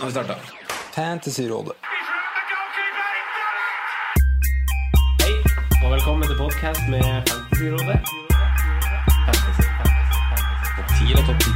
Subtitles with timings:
[0.00, 0.34] Nå har vi starta.
[0.94, 1.72] Fantasyrådet.
[5.20, 5.34] Hei,
[5.84, 7.98] og velkommen til podkast med Fantasyrådet.
[9.26, 10.68] Fantasy, fantasy, fantasy.
[10.76, 11.52] Topp 10 eller topp 10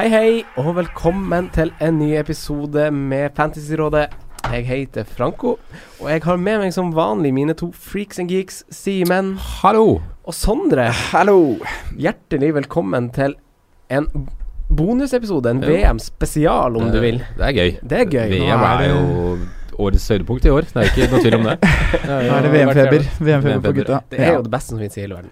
[0.00, 4.08] Hei, hei, og velkommen til en ny episode med Fantasyrådet.
[4.52, 5.58] Jeg heter Franco,
[6.00, 10.00] og jeg har med meg som vanlig mine to freaks and geeks, Simen Hallo!
[10.24, 10.88] og Sondre.
[11.12, 11.58] Hallo!
[11.92, 13.36] Hjertelig velkommen til
[13.90, 14.06] en
[14.68, 17.20] bonusepisode, en VM-spesial, om du vil.
[17.38, 17.76] Det er gøy.
[17.82, 18.32] Det er gøy.
[18.34, 19.02] VM er jo
[19.86, 20.66] årets høydepunkt i år.
[20.72, 21.56] Det er ikke noe tvil om det.
[22.08, 23.06] Nå er det VM-feber.
[23.20, 24.00] VM-feber på gutta.
[24.10, 25.30] Det er jo det beste som finnes i hele verden.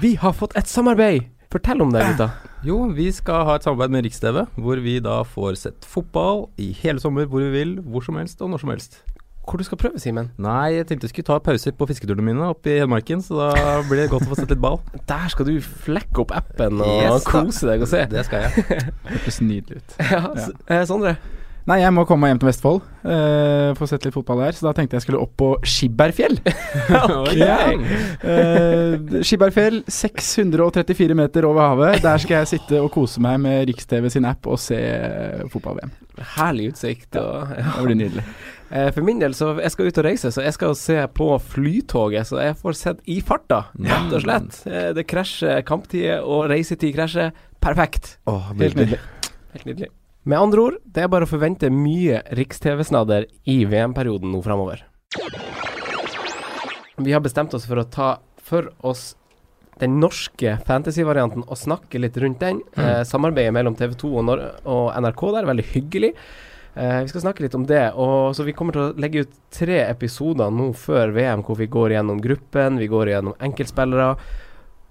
[0.00, 1.28] Vi har fått et samarbeid!
[1.50, 2.28] Fortell om det, gutta.
[2.62, 6.70] Jo, vi skal ha et samarbeid med Riks-TV, hvor vi da får sett fotball i
[6.84, 9.00] hele sommer, hvor vi vil, hvor som helst og når som helst.
[9.46, 10.28] Hvor du skal prøve, Simen?
[10.38, 13.80] Nei, jeg tenkte jeg skulle ta pauser på fisketurene mine oppe i Hedmarken, så da
[13.88, 14.78] blir det godt å få sett litt ball.
[15.10, 18.04] Der skal du flekke opp appen og Yes, kose deg og se.
[18.12, 18.64] Det skal jeg.
[19.10, 20.00] Hørtes nydelig ut.
[20.04, 20.48] Ja, ja.
[20.68, 21.16] eh, Sondre.
[21.68, 22.78] Nei, jeg må komme meg hjem til Vestfold.
[23.04, 24.56] Uh, få sett litt fotball der.
[24.56, 26.38] Så da tenkte jeg skulle opp på Skibberfjell.
[27.20, 27.34] Ok.
[27.36, 27.58] Ja.
[28.24, 32.00] Uh, Skibberfjell, 634 meter over havet.
[32.02, 35.92] Der skal jeg sitte og kose meg med Riks-TV sin app og se eh, fotball-VM.
[36.38, 37.12] Herlig utsikt.
[37.20, 37.68] Og, ja.
[37.76, 38.24] Det blir nydelig.
[38.70, 41.26] Eh, For min del, så jeg skal ut og reise, så jeg skal se på
[41.42, 42.28] Flytoget.
[42.28, 44.60] Så jeg får sett i farta, rett og slett.
[44.70, 47.32] Eh, Det krasjer, kamptider og reisetid krasjer.
[47.60, 48.18] Perfekt.
[48.30, 49.00] Åh, Helt nydelig.
[49.54, 49.88] Helt nydelig.
[50.24, 54.82] Med andre ord, det er bare å forvente mye Riks-TV-snadder i VM-perioden nå framover.
[57.00, 59.14] Vi har bestemt oss for å ta for oss
[59.80, 62.60] den norske fantasy-varianten og snakke litt rundt den.
[62.76, 64.32] Eh, samarbeidet mellom TV 2 og,
[64.68, 66.10] og NRK der er veldig hyggelig.
[66.76, 67.92] Eh, vi skal snakke litt om det.
[67.98, 71.66] Og så Vi kommer til å legge ut tre episoder nå før VM hvor vi
[71.66, 74.12] går gjennom gruppen, vi går gjennom enkeltspillere.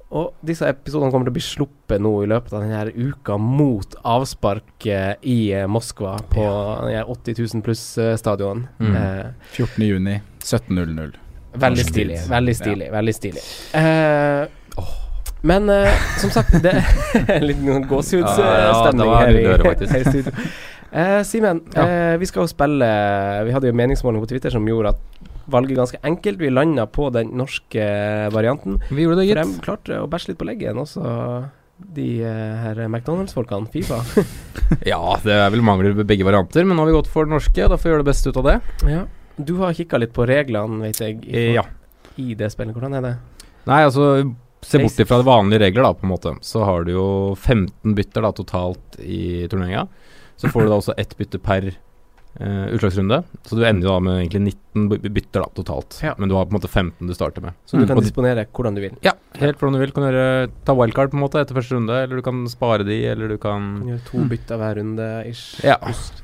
[0.09, 3.94] Og disse episodene kommer til å bli sluppet nå i løpet av denne uka mot
[4.03, 6.45] avspark eh, i eh, Moskva på
[6.88, 8.64] denne 80 000 pluss-stadion.
[8.82, 8.95] Mm.
[8.95, 9.86] Eh, 14.
[9.86, 11.14] juni, 17.00.
[11.61, 12.17] veldig stilig.
[12.30, 12.89] Veldig stilig.
[12.92, 13.43] Veldig stilig.
[13.77, 14.48] Eh,
[15.42, 20.02] men eh, som sagt, det er en liten Ja, ja, gåsehudsstemning her, i- litt her
[20.02, 20.33] i studio.
[20.92, 21.83] Eh, Simen, Ja.
[21.86, 22.88] eh, vi skal jo spille
[23.45, 26.38] Vi hadde jo en meningsmåling på Twitter som gjorde at valget ganske enkelt.
[26.39, 27.86] Vi landa på den norske
[28.32, 28.80] varianten.
[28.89, 29.38] Vi gjorde det, gitt.
[29.38, 31.50] For de klarte å bæsje litt på leggen, også
[31.95, 33.70] de eh, her McDonald's-folkene.
[33.72, 34.02] Fifa.
[34.86, 37.33] Ja, det er vel mangler ved begge varianter, men nå har vi gått for den
[37.33, 37.66] norske.
[37.66, 38.60] Da får vi gjøre det beste ut av det.
[38.86, 39.06] ja.
[39.39, 41.64] Du har kikka litt på reglene, vet jeg, i, Ja.
[42.20, 42.76] i det spillet.
[42.76, 43.14] Hvordan er det?
[43.66, 46.33] Nei, altså Se bort fra vanlige regler, da, på en måte.
[46.44, 47.06] Så har du jo
[47.39, 49.88] 15 bytter da totalt i turneringa.
[50.39, 51.67] Så får du da også ett bytte per
[52.39, 53.23] uh, utslagsrunde.
[53.44, 55.98] Så du ender jo da med egentlig 19 bytter da totalt.
[56.05, 56.14] Ja.
[56.17, 57.58] Men du har på en måte 15 du starter med.
[57.67, 58.95] Så du kan disponere hvordan du vil.
[59.05, 59.94] ja, helt hvordan du vil.
[59.95, 63.02] Kan gjøre ta wildcard på en måte etter første runde, eller du kan spare de,
[63.11, 64.30] eller du Du kan kan gjøre to Mm.
[64.30, 65.64] bytter hver runde ish.
[65.64, 65.77] Ja.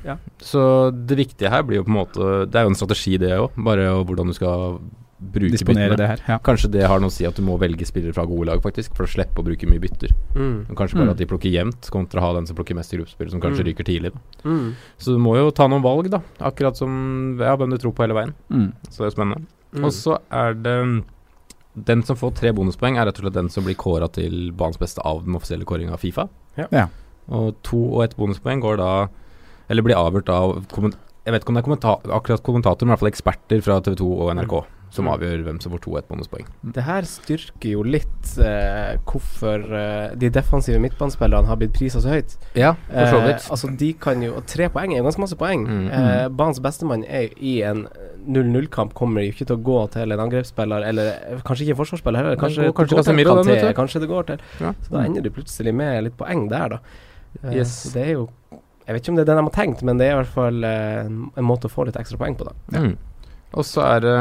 [0.04, 0.16] Ja.
[0.40, 3.32] Så det viktige her blir jo på en måte Det er jo en strategi, det
[3.36, 3.50] òg.
[3.56, 4.78] Bare hvordan du skal
[5.20, 5.96] bruke Disponere byttene.
[5.96, 6.20] det her.
[6.28, 6.38] Ja.
[6.44, 8.94] Kanskje det har noe å si at du må velge spillere fra gode lag, faktisk,
[8.94, 10.10] for å slippe å bruke mye bytter.
[10.34, 10.66] Mm.
[10.68, 11.10] Men Kanskje bare Mm.
[11.10, 13.64] at de plukker jevnt, kontra å ha den som plukker mest i gruppespill, som kanskje
[13.64, 13.66] Mm.
[13.72, 14.12] ryker tidlig.
[14.12, 14.20] Da.
[14.50, 14.74] Mm.
[14.98, 16.20] Så du må jo ta noen valg, da.
[16.40, 18.34] Akkurat som ja, hvem du tror på hele veien.
[18.50, 18.72] Mm.
[18.90, 19.46] Så det er spennende.
[19.74, 19.84] Mm.
[19.84, 21.04] Og så er det
[21.84, 24.78] Den som får tre bonuspoeng, er rett og slett den som blir kåra til banens
[24.78, 26.26] beste av den offisielle kåringa av Fifa.
[26.56, 26.66] Ja.
[26.72, 26.86] Ja.
[27.28, 29.08] Og to og ett bonuspoeng går da
[29.68, 30.54] Eller blir avgjort av
[31.26, 33.80] Jeg vet ikke om det er kommenta akkurat kommentator, men i hvert fall eksperter fra
[33.80, 35.12] TV 2 og NRK som Mm.
[35.14, 36.46] avgjør hvem som får to ett bonuspoeng.
[36.72, 42.08] Det her styrker jo litt eh, hvorfor eh, de defensive midtbanespillerne har blitt prisa så
[42.14, 42.36] høyt.
[42.54, 43.42] Ja, for så vidt.
[43.44, 45.66] Eh, altså de kan jo og Tre poeng er jo ganske masse poeng.
[45.66, 47.86] Mm, Eh, banens bestemann er jo i en
[48.26, 51.80] 0-0-kamp kommer jo ikke til å gå til en angrepsspiller, eller eh, kanskje ikke en
[51.82, 52.36] forsvarsspiller heller.
[52.40, 54.72] Kanskje, går kanskje det går til kanskje det går til Ja.
[54.82, 56.78] Så da ender du plutselig med litt poeng der, da.
[57.44, 57.92] Eh, Yes.
[57.92, 58.28] det er jo
[58.86, 60.32] Jeg vet ikke om det er den de har tenkt, men det er i hvert
[60.32, 62.52] fall eh, en måte å få litt ekstra poeng på, da.
[62.72, 62.80] Ja.
[62.86, 62.96] Mm.
[63.54, 64.14] Og så er det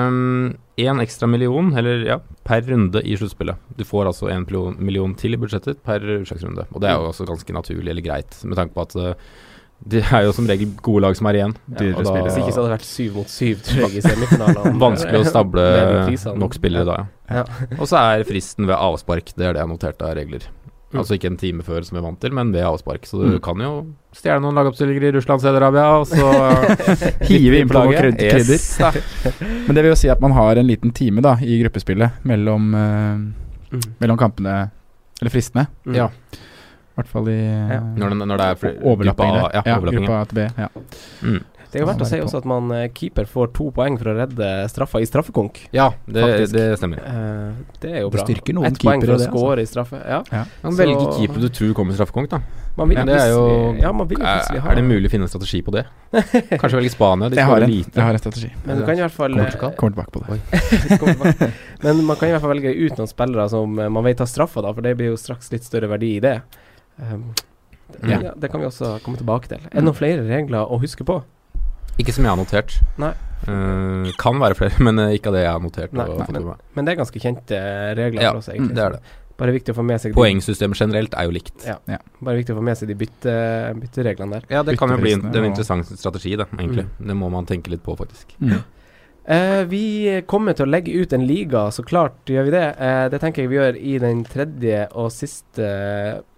[0.86, 3.58] én ekstra million, eller ja, per runde i sluttspillet.
[3.78, 4.46] Du får altså en
[4.78, 6.68] million, til i budsjettet per utslagsrunde.
[6.72, 9.14] Og det er jo også ganske naturlig eller greit, med tanke på at uh,
[9.86, 11.56] det er jo som regel gode lag som er igjen.
[11.68, 12.30] Dyrere og da- spillere.
[12.30, 14.80] Hvis ikke så hadde det vært syv mot syv, tror jeg, i semifinalen.
[14.86, 15.66] Vanskelig å stable
[16.08, 16.38] prisene.
[16.46, 17.42] nok spillere da, ja.
[17.42, 17.44] Ja.
[17.80, 20.48] Og så er fristen ved avspark, det er det jeg noterte av regler.
[20.94, 21.00] Mm.
[21.02, 23.04] Altså ikke en time før som vi er vant til, men ved avspark.
[23.10, 23.42] Så du Mm.
[23.44, 23.72] kan jo
[24.16, 26.30] stjele noen lagoppstillinger i Russland, Saudi-Arabia, og så
[27.28, 28.54] Hive innpå noen kryd- krydder.
[28.54, 28.80] Yes.
[29.68, 32.74] Men det vil jo si at man har en liten time da i gruppespillet mellom,
[32.74, 33.18] uh,
[33.76, 33.82] Mm.
[34.00, 34.70] mellom kampene,
[35.22, 35.66] eller fristene.
[35.86, 35.96] Mm.
[35.98, 36.06] Ja.
[36.08, 37.76] I hvert fall i Ja.
[37.82, 39.66] eh, Når, det, når det er fl- overlapping gruppe der.
[39.66, 40.22] Ja, overlapping, gruppa ja.
[40.22, 40.40] A til B.
[40.62, 40.70] Ja.
[41.76, 41.78] Mm.
[41.78, 44.08] Det er jo verdt å si også at man eh, keeper får to poeng for
[44.12, 45.60] å redde straffa i straffekonk.
[45.76, 47.02] Ja, det, det stemmer.
[47.04, 47.52] Uh,
[47.84, 48.26] det er jo Det bra.
[48.26, 49.32] styrker noen Ett poeng for å det, altså.
[49.36, 50.00] score i straffe.
[50.08, 50.22] Ja.
[50.64, 52.40] Man Så- velger keeper du tror kommer straffekonk, da.
[52.78, 55.08] Man vil Ja, det er jo Ja, man vil jo plutselig ha er det mulig
[55.08, 55.86] å finne en strategi på det?
[56.60, 57.30] Kanskje velge Spania?
[57.30, 57.92] De Jeg har en, lite.
[57.96, 58.50] jeg har en strategi.
[58.66, 59.76] Men du kan i hvert fall Kommer?
[59.80, 61.42] Kommer tilbake på det.
[61.48, 61.52] eh.
[61.84, 64.28] Men man kan i hvert fall velge ut noen spillere som eh, man vet har
[64.28, 66.38] straffa, da, for det blir jo straks litt større verdi i det.
[67.00, 67.34] Um,
[68.02, 68.10] Mm.
[68.24, 68.32] ja.
[68.36, 69.60] det kan vi også komme tilbake til.
[69.70, 71.20] Er det noen flere regler å huske på?
[72.02, 72.80] Ikke som jeg har notert.
[73.02, 73.14] Nei.
[73.46, 75.94] Uh, kan være flere, men eh, ikke av det jeg har notert.
[75.94, 76.66] Nei, og nei, men.
[76.74, 78.76] Men det er ganske kjente eh, regler Ja, for oss, egentlig.
[78.78, 79.16] det er det.
[79.36, 81.58] Bare viktig å få med seg Poengsystemet generelt er jo likt.
[81.68, 81.76] Ja.
[81.92, 81.98] Ja.
[82.24, 83.34] Bare viktig å få med seg de bytte,
[83.82, 84.46] byttereglene der.
[84.54, 86.88] Ja, det kan jo bli en, det er en interessant strategi, det, egentlig.
[86.88, 87.10] Mm.
[87.12, 88.32] Det må man tenke litt på, faktisk.
[88.40, 88.62] Mm.
[89.26, 89.86] Uh, vi
[90.30, 92.66] kommer til å legge ut en liga, så klart gjør vi det.
[92.80, 95.70] Uh, det tenker jeg vi gjør i den tredje og siste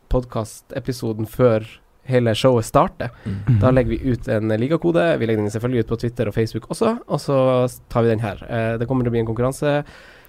[0.10, 1.68] podkastepisoden før
[2.08, 3.14] hele showet starter.
[3.26, 3.60] Mm.
[3.62, 5.06] Da legger vi ut en ligakode.
[5.20, 7.40] Vi legger den selvfølgelig ut på Twitter og Facebook også, og så
[7.92, 8.44] tar vi den her.
[8.48, 9.82] Eh, det kommer til å bli en konkurranse,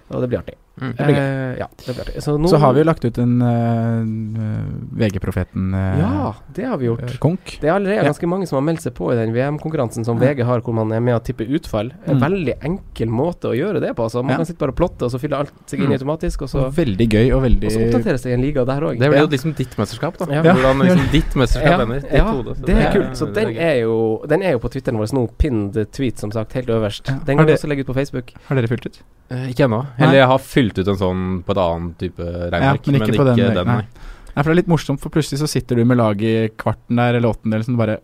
[0.09, 0.57] og det blir artig.
[0.79, 0.93] Mm.
[0.99, 2.21] Eh, ja, det blir artig.
[2.23, 4.63] Så, nå, Så har vi jo lagt ut en uh,
[4.99, 7.19] VG-profeten Ja, det har vi gjort.
[7.19, 7.57] konk.
[7.61, 8.03] Det er allerede Ja.
[8.11, 10.91] ganske mange som har meldt seg på i den VM-konkurransen som VG har, hvor man
[10.91, 11.91] er med å tippe utfall.
[12.07, 12.21] En Mm.
[12.21, 14.03] veldig enkel måte å gjøre det på.
[14.03, 14.23] Altså.
[14.23, 14.37] Man Ja.
[14.37, 15.93] kan sitte bare og plotte, og så fyller alt seg inn Mm.
[15.99, 18.65] automatisk, og så, Og veldig gøy og veldig og så oppdateres det i en liga
[18.65, 18.99] der òg.
[18.99, 20.25] Det blir jo liksom ditt mesterskap, da.
[20.33, 20.41] Ja.
[20.43, 21.99] Hvordan liksom ditt mesterskap Ja, ender.
[22.01, 22.55] Ditt ja, hode.
[22.55, 23.17] Så det er kult.
[23.17, 26.53] Så den er jo Den er jo på Twitteren vår nå, pinned tweet, som sagt,
[26.53, 27.07] helt øverst.
[27.07, 27.19] Ja.
[27.25, 28.33] Den kan vi også legge ut på Facebook.
[28.47, 29.01] Har dere fylt ut?
[29.31, 29.85] Eh, Ikke ennå.
[29.99, 33.13] Eller jeg har fylt ut en sånn på et annet type regneark, men men ikke
[33.15, 33.81] ikke, på den, den, nei.
[33.81, 34.39] nei.
[34.39, 37.17] For det er litt morsomt, for plutselig så sitter du med laget i kvarten der
[37.17, 37.97] eller åttendel som bare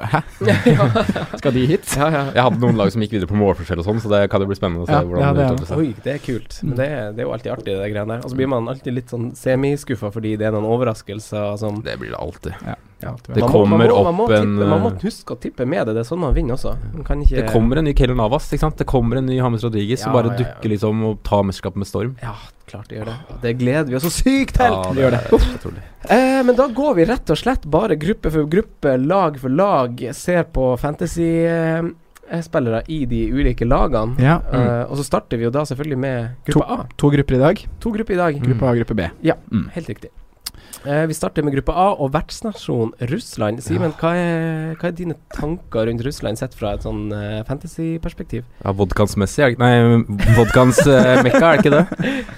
[0.00, 0.20] Hæ?
[1.40, 1.86] Skal de hit?
[1.96, 2.22] Ja, ja.
[2.34, 4.48] Jeg hadde noen lag som gikk videre på målforskjell og sånn, så det kan jo
[4.50, 5.78] bli spennende å se Ja, hvordan ja, det er utvikler seg.
[5.84, 6.56] Oi, det er kult.
[6.62, 6.76] Men Mm.
[6.80, 8.24] det er, det er jo alltid artig, det greiene der.
[8.24, 11.94] Og så blir man alltid litt sånn semiskuffa fordi det er noen overraskelser som Det
[12.00, 12.52] blir det alltid.
[13.04, 15.34] Ja, Det man må, man må, man opp må en, tippe, Man må eh, huske
[15.34, 15.94] å tippe med det.
[15.94, 16.72] Det er sånn man vinner også.
[16.94, 18.78] Man kan ikke Det kommer en ny Kellen Navas, ikke sant.
[18.80, 20.54] Det kommer en ny James Rodriguez som bare ja, ja.
[20.54, 22.16] dukker liksom og tar mesterskapet med storm.
[22.22, 22.32] Ja,
[22.66, 23.16] klart det gjør det.
[23.42, 24.72] Det gleder vi oss så sykt til!
[24.72, 25.20] Ja, gjør det.
[25.30, 25.36] er.
[26.14, 29.90] Eh, men da går vi rett og slett bare gruppe for gruppe, lag for lag,
[30.16, 34.16] ser på fantasy-spillere i de ulike lagene.
[34.22, 34.38] Ja.
[34.52, 36.72] Eh, og så starter vi jo da selvfølgelig med gruppe A.
[37.00, 37.56] To grupper i dag.
[37.84, 38.32] To grupper i dag.
[38.40, 38.44] Mm.
[38.48, 39.02] Gruppe A og gruppe B.
[39.22, 39.68] Ja, Mm.
[39.74, 40.10] helt riktig.
[40.84, 43.62] Eh, vi starter med gruppe A og vertsnasjon Russland.
[43.64, 48.44] Simen, hva, er, hva er dine tanker rundt Russland sett fra et sånn uh, fantasy-perspektiv?
[48.64, 49.72] Ja, vodkans Messi, er Nei,
[50.36, 51.84] vodkans uh, Mekka, er det ikke det?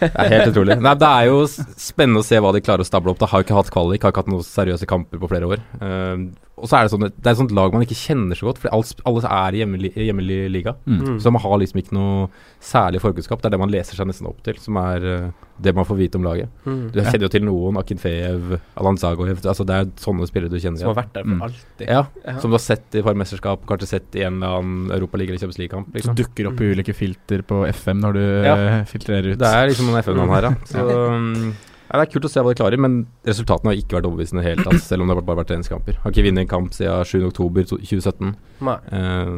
[0.01, 0.79] Det er helt utrolig.
[0.83, 3.21] Nei, det er jo spennende å se hva de klarer å stable opp.
[3.23, 5.63] De har jo ikke hatt kvalik, har ikke hatt noen seriøse kamper på flere år.
[5.81, 8.47] Eh, og så er det sånn Det er et sånt lag man ikke kjenner så
[8.49, 10.73] godt, for alle, er i hjemmelig, hjemmelig liga.
[10.87, 11.01] Mm.
[11.05, 11.17] Mm.
[11.21, 12.29] Så man har liksom ikke noe
[12.65, 13.43] særlig forkunnskap.
[13.43, 15.31] Det er det man leser seg nesten opp til, som er uh,
[15.61, 16.49] det man får vite om laget.
[16.65, 16.91] Mm.
[16.93, 20.81] Du kjenner jo til noen, Akinfeev, Alan Zagojev altså Det er sånne spillere du kjenner
[20.81, 21.43] Som har vært der for Mm.
[21.43, 21.87] alltid.
[21.89, 22.39] Ja, Ja.
[22.41, 25.31] som du har sett i et par mesterskap, kanskje sett i en eller annen Europaliga
[25.33, 25.89] eller Champions League-kamp.
[25.93, 26.15] Så Liksom.
[26.17, 28.55] dukker opp i ulike filter på FM når du Ja.
[28.57, 29.39] eh, filtrerer ut.
[29.39, 30.55] Det er liksom noen FN-navn her, ja.
[30.65, 31.55] Så um,
[31.87, 32.97] ja, Det er kult å se hva de klarer, men
[33.27, 35.53] resultatene har ikke vært overbevisende i det hele tatt, selv om det har bare vært
[35.53, 36.01] treningskamper.
[36.03, 38.33] Har ikke vunnet en kamp siden 7.10.2017.
[38.61, 39.37] Uh, Eh,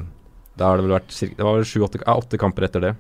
[0.59, 2.95] da har det vel vært cirka, Det var vel sju-åtte ja, åtte kamper etter det.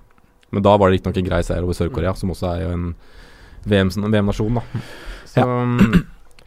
[0.51, 2.87] Men da var det riktignok en grei seier over Sør-Korea, som også er jo en
[3.69, 4.13] VM-nasjon.
[4.15, 4.85] VM-nasjon, da.
[5.29, 6.05] Så ja.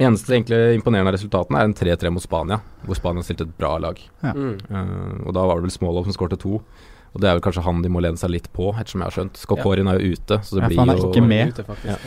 [0.07, 3.75] eneste egentlig imponerende av resultatene er en 3-3 mot Spania, hvor Spania stilte et bra
[3.81, 3.99] lag.
[4.23, 4.33] Ja.
[4.33, 4.55] Mm.
[4.57, 6.61] Eh, og da var det vel Smålov som skårte to.
[7.11, 9.15] Og det er vel kanskje han de må lene seg litt på, ettersom jeg har
[9.17, 9.39] skjønt.
[9.41, 11.51] Skokorin er jo ute, så det Ja, blir han er jo ikke med.
[11.59, 11.77] Ute.
[11.83, 11.97] Ja.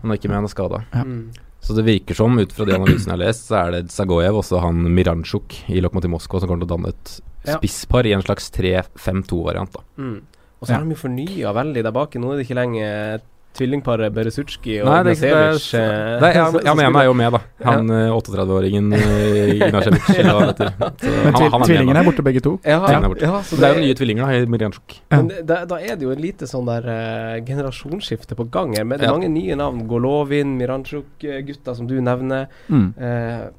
[0.00, 0.82] Han er ikke med, han er skada.
[0.94, 1.04] Ja.
[1.04, 1.30] Mm.
[1.60, 4.38] Så det virker som, ut fra de analysene jeg har lest, så er det Zagojev
[4.40, 7.12] og han Miranchuk i Lokomotiv Moskva som kommer til å danne et
[7.44, 9.72] spisspar i en slags 3-5-2-variant.
[9.76, 10.22] da Mm.
[10.60, 12.14] Og så er de jo fornya veldig der bak.
[12.20, 13.20] Nå er det ikke lenger
[13.56, 15.36] tvillingparet Beresutski og Nei, det, det, det,
[15.76, 16.98] eh, det, ene spiller.
[17.00, 17.40] er jo med, da.
[17.66, 18.12] Han ja.
[18.16, 20.10] 38-åringen uh, Ignacevic.
[20.10, 22.52] han Men han- tvillingene er borte begge to.
[22.64, 23.26] Ja, er borte.
[23.26, 24.96] ja, så Det er jo nye tvillinger, da, i Miranchuk.
[25.10, 25.16] Ja.
[25.22, 28.84] Men da, da er det jo et lite sånn der uh, generasjonsskifte på gang her.
[28.84, 29.10] med Ja.
[29.16, 29.82] mange nye navn.
[29.90, 32.46] Golovin, Miranchuk-gutta som du nevner.
[32.70, 32.92] Mm.
[33.00, 33.50] Uh,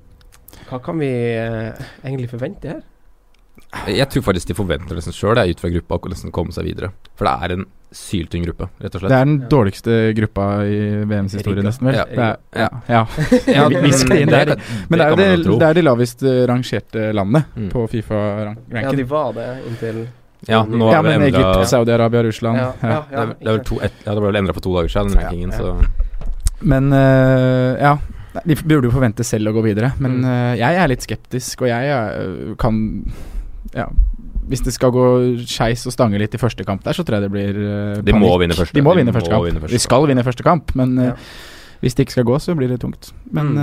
[0.70, 2.82] hva kan vi uh, egentlig forvente her?
[3.88, 6.92] Jeg tror faktisk de forventer nesten sjøl, ut fra gruppa, å nesten komme seg videre.
[7.16, 9.12] For det er en syltynn gruppe, rett og slett.
[9.12, 11.98] Det er den dårligste gruppa i VMs historie, nesten, vel?
[12.00, 12.28] Ja.
[12.56, 12.68] Ja.
[12.88, 13.02] Ja.
[13.58, 13.66] ja.
[13.72, 17.70] Men det er jo det, det, er de lavest eh, rangerte landene Mm.
[17.72, 18.96] på Ja, Fifa-ranken.
[18.98, 19.98] de var det inntil
[20.48, 22.58] Ja, nå Ja, er men Egypt, Saudi-Arabia, Russland.
[22.58, 23.04] Ja, Ja.
[23.12, 25.12] ja, Det er, er to, et, ja, det ble vel endra for to dager siden,
[25.12, 25.76] den rankingen, så
[26.62, 27.98] Men uh, ja.
[28.46, 31.68] De burde jo forvente selv å gå videre, men eh, jeg er litt skeptisk, og
[31.68, 32.78] jeg uh, kan
[33.76, 33.86] Ja.
[34.52, 35.04] Hvis det skal gå
[35.48, 38.12] skeis og stange litt i første kamp der, så tror jeg det blir eh, De
[38.14, 38.42] må panikk.
[38.44, 38.74] vinne første.
[38.76, 39.46] De må De vinne må første kamp.
[39.48, 41.16] vinne første De skal vinne første kamp, men eh, Ja.
[41.82, 43.14] hvis det ikke skal gå, så blir det tungt.
[43.32, 43.56] Men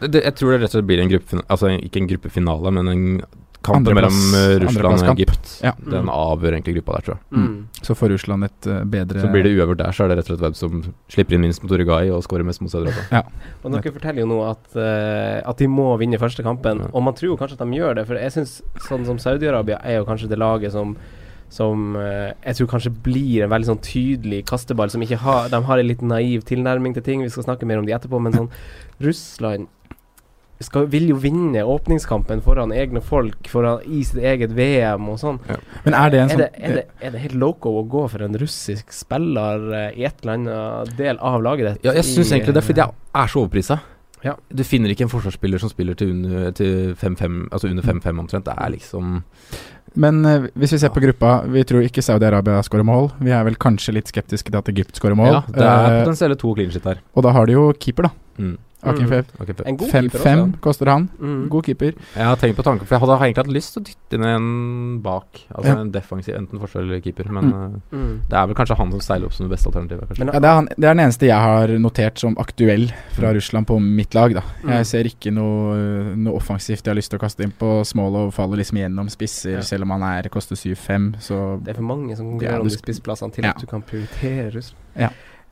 [0.00, 2.72] det, det, Jeg tror det rett og slett blir en gruppefinale Altså ikke en gruppefinale,
[2.74, 3.04] men en
[3.64, 5.12] kampen Andreplass- mellom eh, Russland og.
[5.14, 5.72] Egypt, Ja.
[5.90, 7.40] den avgjør egentlig gruppa der, tror jeg.
[7.40, 7.56] Mm.
[7.88, 10.30] Så får Russland et uh, bedre Så blir det uøvert der, så er det rett
[10.30, 13.08] og slett hvem som slipper inn minst mot Uruguay og skårer mest mot Sør-Europa.
[13.10, 13.22] ja.
[13.64, 16.92] Og dere forteller jo nå at, uh, at de må vinne første kampen, Ja.
[16.92, 18.06] og man tror jo kanskje at de gjør det.
[18.06, 18.56] For jeg syns
[18.88, 20.96] sånn som Saudi-Arabia er jo kanskje det laget som
[21.54, 25.60] som eh, jeg tror kanskje blir en veldig sånn tydelig kasteball, som ikke har De
[25.62, 28.32] har en litt naiv tilnærming til ting, vi skal snakke mer om de etterpå, men
[28.34, 28.48] sånn
[29.04, 29.68] Russland
[30.66, 35.40] skal, vil jo vinne åpningskampen foran egne folk, foran i sitt eget VM og sånn.
[35.84, 38.26] Men er det en sånn er, er, det, er det helt loco å gå for
[38.26, 41.90] en russisk spiller eh, i et eller annet del av laget ditt?
[41.90, 43.80] Ja, jeg syns egentlig det, fordi jeg er så overprisa.
[44.24, 44.34] Ja.
[44.48, 46.50] Du finner ikke en forsvarsspiller som spiller til under,
[46.96, 48.46] 5-5, altså under 5-5 omtrent.
[48.48, 49.18] Det er liksom
[50.00, 53.12] Men uh, hvis vi ser på gruppa, vi tror ikke Saudi-Arabia skårer mål.
[53.22, 55.30] Vi er vel kanskje litt skeptiske til at Egypt skårer mål.
[55.36, 57.02] Ja, det er Eh, potensielle to clean shit her.
[57.14, 58.10] og da har de jo keeper, da.
[58.38, 58.56] Mm.
[58.84, 59.08] Akin Mm.
[59.08, 59.24] Fev.
[59.66, 60.60] En god keeper 5-5 også.
[60.60, 61.08] koster han.
[61.20, 61.48] Mm.
[61.48, 61.92] God keeper.
[62.16, 64.24] Jeg har tenkt på tanken, for jeg hadde egentlig hatt lyst til å dytte inn
[64.24, 65.40] en bak.
[65.54, 65.80] Altså Ja.
[65.80, 67.30] en defensiv, enten forsvar eller keeper.
[67.30, 67.82] Men Mm.
[67.92, 68.20] Mm.
[68.28, 70.18] det er vel kanskje han som seiler opp som det beste alternativet.
[70.18, 73.28] Men Ja, det, er han, det er den eneste jeg har notert som aktuell fra
[73.30, 73.34] Mm.
[73.36, 74.34] Russland på mitt lag.
[74.34, 74.70] da Mm.
[74.70, 78.32] Jeg ser ikke noe, noe offensivt jeg har lyst til å kaste inn på Smålov.
[78.32, 79.60] Faller liksom gjennom spisser, Ja.
[79.60, 81.12] selv om han er koster 7-5.
[81.64, 83.50] Det er for mange som Ja, konkurrerer om du de spissplassene til Ja.
[83.50, 84.74] at du kan prioritere Russland.
[84.96, 85.08] Ja.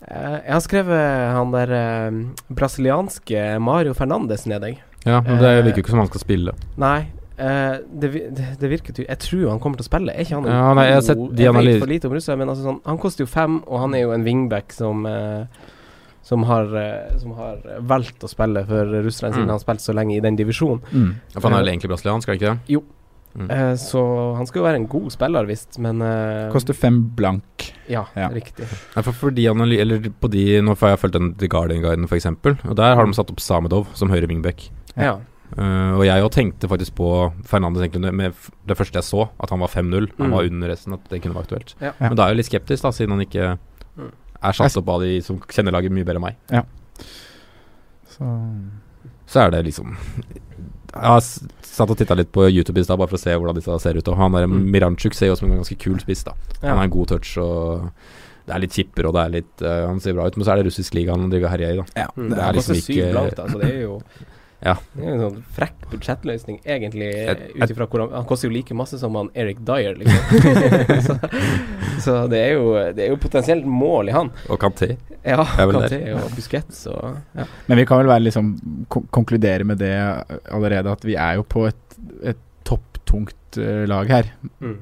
[0.08, 1.02] Eh, jeg har skrevet
[1.36, 4.80] han der eh, brasilianske Mario Fernandes ned jeg.
[5.06, 6.54] Ja, men det virker jo ikke som han skal spille.
[6.78, 7.00] Nei.
[7.32, 10.12] Uh, det, det, det virker jo Jeg tror han kommer til å spille.
[10.12, 12.38] Er ikke han Ja, nei, jeg har sett de Jeg vet for lite om Russland,
[12.42, 15.46] men altså sånn, han koster jo fem, og han er jo en wingback som uh,
[16.22, 19.50] som har, uh, som har valgt å spille for Russland, siden Mm.
[19.50, 20.84] han har spilt så lenge i den divisjonen.
[20.92, 21.08] mm.
[21.34, 22.74] For han er vel egentlig brasiliansk, er han ikke det?
[22.76, 22.84] Jo.
[23.34, 23.46] Mm.
[23.50, 24.00] Eh, så
[24.36, 27.72] han skal jo være en god spiller, visst, men eh, koster fem blank.
[27.88, 28.28] Ja, Ja.
[28.28, 28.66] riktig.
[28.94, 32.04] Ja, for, for de analy eller på de Nå har jeg fulgt den The Guardian-guiden,
[32.08, 32.26] f.eks.
[32.68, 34.68] Og der har de satt opp Samedov som høyre wingback.
[34.96, 35.18] Ja.
[35.52, 37.08] Uh, og jeg òg tenkte faktisk på
[37.44, 38.32] Fernandes med
[38.66, 40.08] det første jeg så, at han var 5-0.
[40.18, 40.32] Han Mm.
[40.32, 41.74] var under resten, at det kunne være aktuelt.
[41.80, 41.92] Ja.
[42.00, 43.58] Men da er jeg litt skeptisk, da, siden han ikke
[43.96, 44.12] Mm.
[44.42, 46.36] er satt opp av de som kjenner laget mye bedre enn meg.
[48.08, 48.24] Så
[49.26, 49.96] Så er det liksom
[50.92, 51.22] Jeg
[51.72, 53.96] satt og titta litt på YouTube i stad, bare for å se hvordan disse ser
[53.96, 54.08] ut.
[54.12, 54.66] Og han der Mm.
[54.70, 56.32] Miranchuk ser jo ut som en ganske kul spiss, da.
[56.60, 56.68] Ja.
[56.70, 57.88] Han har en god touch og
[58.44, 60.52] det er litt kipper, og det er litt uh, Han ser bra ut, men så
[60.52, 61.84] er det russisk liga han driver og herjer i, da.
[62.02, 63.58] ja, det, det er liksom ikke- blankt, altså.
[63.62, 64.00] Det er jo
[64.62, 64.76] Ja.
[64.94, 68.54] Det er en sånn frekk budsjettløsning, egentlig, Jeg- ut ifra hvor han Han koster jo
[68.54, 70.22] like masse som han Eric Dyer, liksom.
[71.06, 71.16] så,
[72.04, 74.30] så det er jo Det er jo potensielt mål i han.
[74.48, 74.92] Og Kanté.
[75.24, 77.44] Ja, Kanté og Busquets og ja.
[77.68, 78.52] Men vi kan vel være liksom
[79.14, 79.92] konkludere med det
[80.50, 81.98] allerede, at vi er jo på et,
[82.32, 84.30] et topptungt eh, lag her.
[84.62, 84.78] Mm.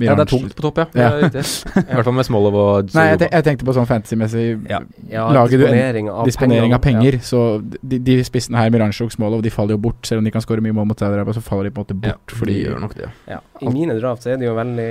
[0.00, 0.86] Ja, det er tungt på topp, ja.
[0.96, 1.08] Ja.
[1.28, 4.78] I hvert fall med Smolov og Nei, jeg, te jeg tenkte på sånn fantasy-messig Ja.
[5.12, 7.18] Ja, disponering av disponering av penger.
[7.18, 7.26] Ja.
[7.28, 7.42] Så
[7.82, 10.00] de, de spissene her, Miranchuk og Smolov, de faller jo bort.
[10.08, 11.98] Selv om de kan skåre mye mål mot Saudi-Arabia, så faller de på en måte
[12.08, 12.36] Ja, bort.
[12.38, 13.10] fordi de gjør nok det.
[13.28, 13.40] Ja.
[13.60, 14.88] I mine draft så er det jo veldig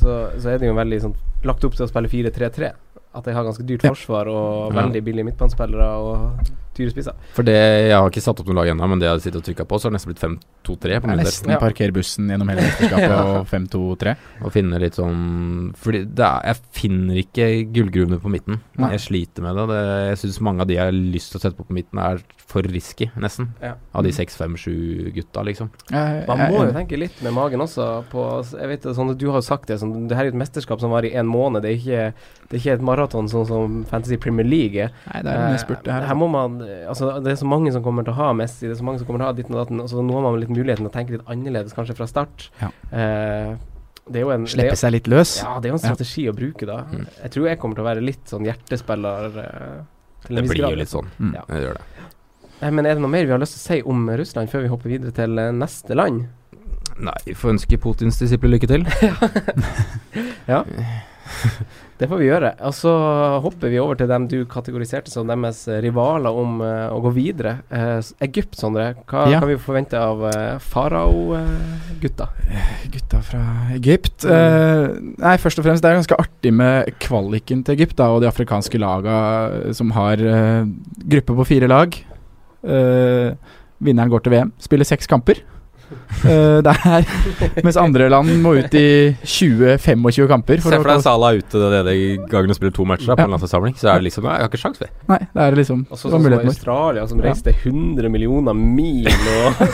[0.00, 2.72] Så, så er det jo veldig sånn lagt opp til å spille 4-3-3.
[3.20, 3.92] At jeg har ganske dyrt Ja.
[3.92, 7.14] forsvar og veldig billige midtbanespillere og dyre da.
[7.36, 9.40] For det Jeg har ikke satt opp noe lag ennå, men det jeg har sittet
[9.42, 11.58] og trykka på, så har det nesten blitt 5-2-3 på det er min nesten Ja.
[11.62, 13.20] parker bussen gjennom hele mesterskapet Ja.
[13.40, 14.16] og 5-2-3.
[14.44, 18.60] Og finne litt sånn Fordi det er, jeg finner ikke gullgruvene på midten.
[18.78, 18.90] Nei.
[18.96, 19.68] Jeg sliter med det.
[19.70, 21.98] det jeg syns mange av de jeg har lyst til å sette på på midten,
[22.02, 22.18] er
[22.50, 23.52] for risky, nesten.
[23.62, 23.74] Ja.
[23.94, 25.70] Av de 6-5-7 gutta, liksom.
[25.90, 28.04] Jeg- Man jeg- må jo tenke litt med magen også.
[28.10, 30.80] På, jeg vet sånn, Du har jo sagt det, sånn, det her er et mesterskap
[30.80, 31.62] som varer i en måned.
[31.62, 32.14] Det er ikke,
[32.48, 34.90] det er ikke et maraton sånn som Fantasy Premier League er.
[35.12, 36.02] Nei, det er en spurt, det her.
[36.02, 36.60] Eh, her må man
[36.90, 38.98] Altså Det er så mange som kommer til å ha Messi, det er så mange
[39.02, 39.80] som kommer til å ha ditten og datten.
[39.84, 42.48] Altså, nå har man litt muligheten til å tenke litt annerledes kanskje fra start.
[42.60, 42.70] Ja.
[42.92, 43.54] Eh,
[44.10, 45.36] det er jo en det er, Slippe seg litt løs.
[45.42, 45.92] Ja, det er jo en Ja.
[45.94, 46.78] strategi å bruke, da.
[46.90, 47.06] Mm.
[47.22, 49.38] Jeg tror jeg kommer til å være litt sånn hjertespiller.
[49.38, 49.84] eh,
[50.26, 50.70] til en Det blir grad.
[50.70, 51.06] jo litt sånn.
[51.20, 51.34] Mm.
[51.34, 51.44] Ja.
[51.48, 51.84] Det gjør det.
[52.60, 54.62] Nei, men er det noe mer vi har lyst til å si om Russland før
[54.62, 56.26] vi hopper videre til eh, neste land?
[57.00, 58.84] Nei, vi får ønske Putins disipler lykke til.
[60.50, 60.64] Ja.
[62.00, 62.54] Det får vi gjøre.
[62.64, 62.90] Og så
[63.44, 67.58] hopper vi over til dem du kategoriserte som deres rivaler om uh, å gå videre.
[67.68, 68.94] Uh, Egypt, Sondre.
[69.10, 69.42] Hva Ja.
[69.42, 72.30] kan vi forvente av uh, farao-gutta?
[72.90, 73.42] Gutta fra
[73.76, 74.24] Egypt.
[74.24, 74.86] Eh,
[75.20, 78.30] nei, først og fremst, det er ganske artig med kvaliken til Egypt da, og de
[78.30, 79.14] afrikanske laga
[79.60, 80.64] eh, som har eh,
[81.12, 81.94] gruppe på fire lag.
[82.64, 83.30] Eh,
[83.80, 84.52] vinneren går til VM.
[84.60, 85.44] Spiller seks kamper.
[85.90, 87.06] Eh, det er,
[87.64, 90.60] mens andre land må ut i 20-25 kamper.
[90.62, 91.94] Se for deg Salah ute denne
[92.30, 93.28] gangen og spiller to matcher da, på Ja.
[93.28, 93.74] en landslagssamling.
[93.80, 94.90] Så er det liksom jeg har ikke sjans, vi.
[95.10, 96.48] Nei, det er liksom Og så sånn som.
[96.52, 97.30] Australia, som Ja.
[97.30, 99.64] reiste 100 millioner mil og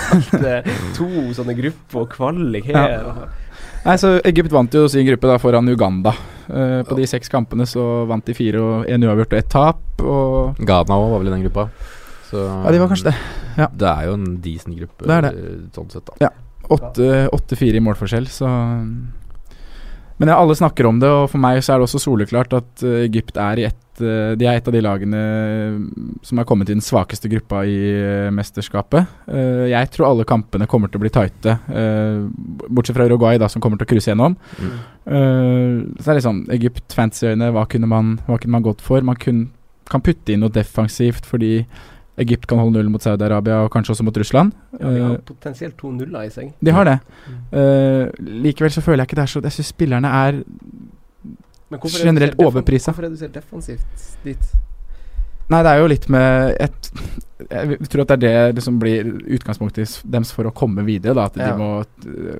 [0.97, 3.29] to sånne grupper og kvalik her.
[3.87, 6.15] Nei, så Egypt vant jo sin gruppe da foran Uganda.
[6.49, 9.83] Uh, på de seks kampene så vant de fire og en uavgjort og ett tap.
[10.03, 11.69] Og Ghana òg var vel i den gruppa.
[12.31, 13.17] Så ja, de var kanskje det.
[13.57, 13.69] Ja.
[13.71, 15.33] Det er jo en decent gruppe, Det det.
[15.37, 16.19] eh, sånn sett, da.
[16.27, 16.31] Ja.
[16.67, 18.49] 8-4 i målforskjell, så
[20.19, 22.83] Men ja, alle snakker om det, og for meg så er det også soleklart at
[22.89, 25.21] eh, Egypt er i ett eh, De er et av de lagene
[26.25, 29.07] som har kommet i den svakeste gruppa i eh, mesterskapet.
[29.29, 32.25] Eh, jeg tror alle kampene kommer til å bli tighte, eh,
[32.67, 34.39] bortsett fra Uruguay, da, som kommer til å cruise gjennom.
[34.57, 34.79] Mm.
[35.07, 39.01] Så det er litt sånn Egypt, fancy-øyne, hva, kunne man- hva kunne man gått for?
[39.07, 39.51] Man kun,
[39.89, 41.67] kan putte inn noe defensivt fordi
[42.19, 44.53] Egypt kan holde null mot Saudi-Arabia og kanskje også mot Russland.
[44.81, 46.53] Ja, de har Eh, potensielt to nuller i seg.
[46.65, 46.99] de har det.
[47.29, 47.59] Mm.
[47.59, 48.09] Uh,
[48.43, 50.43] likevel så føler jeg ikke det er så Jeg syns spillerne er
[51.71, 52.93] Men Generelt er overprisa.
[52.93, 54.53] Hvorfor er du så defensivt dit?
[55.51, 56.91] Nei, det er jo litt med et,
[57.37, 61.13] Jeg tror at det er det liksom blir utgangspunktet deres for å komme videre.
[61.15, 61.51] Da, at Ja.
[61.53, 61.85] de, må,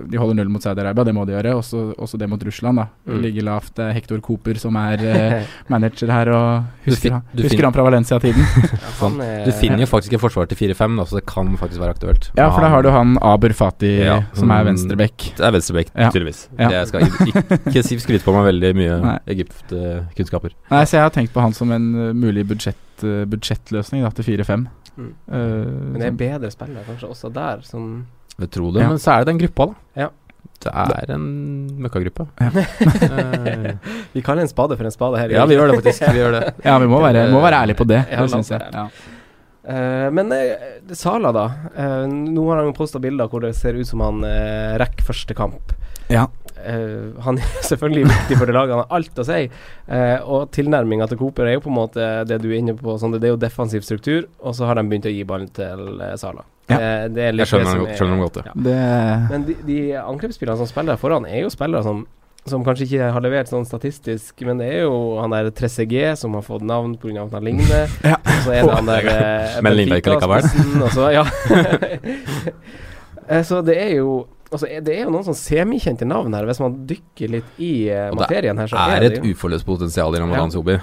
[0.09, 1.53] de holder null mot Saudi-Arabia, det må de gjøre.
[1.59, 2.79] Også, også det mot Russland.
[2.79, 3.21] da Mm.
[3.23, 3.79] Ligger lavt.
[3.79, 7.57] Er Hector Cooper som er eh, manager her, og Du husker, fin- han, du husker
[7.59, 8.43] fin- han fra Valencia-tiden.
[9.01, 11.95] Han er- Du finner jo faktisk et forsvar til 4-5, så det kan faktisk være
[11.95, 12.31] aktuelt.
[12.37, 14.67] ja, for da har du han Aber Fati, Ja, som er mm.
[14.73, 15.17] venstreback.
[15.37, 16.11] Det er venstrebekk, Ja.
[16.11, 16.49] tydeligvis.
[16.59, 16.71] Ja.
[16.71, 20.53] Jeg skal ikke, ikke skryte på meg veldig mye Egypt-kunnskaper.
[20.71, 22.77] Nei, så jeg har tenkt på han som en mulig budsjett,
[23.29, 24.67] budsjettløsning da, til 4-5.
[24.97, 25.11] Mm.
[25.29, 28.07] Uh, Men det er sånn- bedre spillere kanskje også der, som
[28.39, 28.89] Jeg tror det, Ja.
[28.89, 30.01] men så er det den gruppa, da.
[30.03, 30.09] Ja.
[30.61, 32.27] Det er en møkkagruppe.
[32.41, 32.49] Ja.
[32.51, 33.73] Eh,
[34.15, 35.29] Vi kaller en spade for en spade her.
[35.31, 36.07] ja, vi gjør det faktisk.
[36.13, 36.55] Vi gjør det.
[36.65, 38.07] ja, vi må være, må være ærlige på det.
[38.11, 38.63] Ja, det syns jeg.
[38.73, 38.89] Ja.
[39.67, 41.47] Uh, men eh, Sala, da.
[41.77, 44.23] Eh, nå har han posta bilder hvor det ser ut som han
[44.81, 45.73] rekker første kamp.
[46.13, 46.27] Ja.
[46.57, 49.41] Uh, han er selvfølgelig viktig for det laget, han har alt å si.
[49.87, 52.97] Uh, og tilnærminga til Cooper er jo på en måte det du er inne på.
[52.99, 56.01] Sånn, det er jo defensiv struktur, og så har de begynt å gi ballen til
[56.03, 56.43] eh, Sala.
[56.67, 56.79] Ja.
[56.81, 58.55] Det, det er litt Jeg skjønner godt- skjønner godt, ja.
[58.67, 58.77] Det
[59.31, 62.07] Men de, de angrepsspillerne som spiller der foran, er jo spillere som
[62.47, 66.37] som kanskje ikke har levert sånn statistisk, men det er jo han der Trezeguet som
[66.39, 67.25] har fått navn pga.
[67.25, 67.91] at han ligner.
[68.07, 68.21] Ja.
[68.23, 70.47] Og så er det han der eh, Men ligner ikke likevel.
[70.95, 71.25] Så- Ja.
[73.51, 74.13] Så det er jo
[74.53, 77.89] Altså, er- det er jo noen sånn semikjente navn her, hvis man dykker litt i
[77.91, 78.67] uh, det materien her.
[78.71, 80.55] Så er det et uforløst potensial i Ramadan Ja.
[80.55, 80.79] Sobi.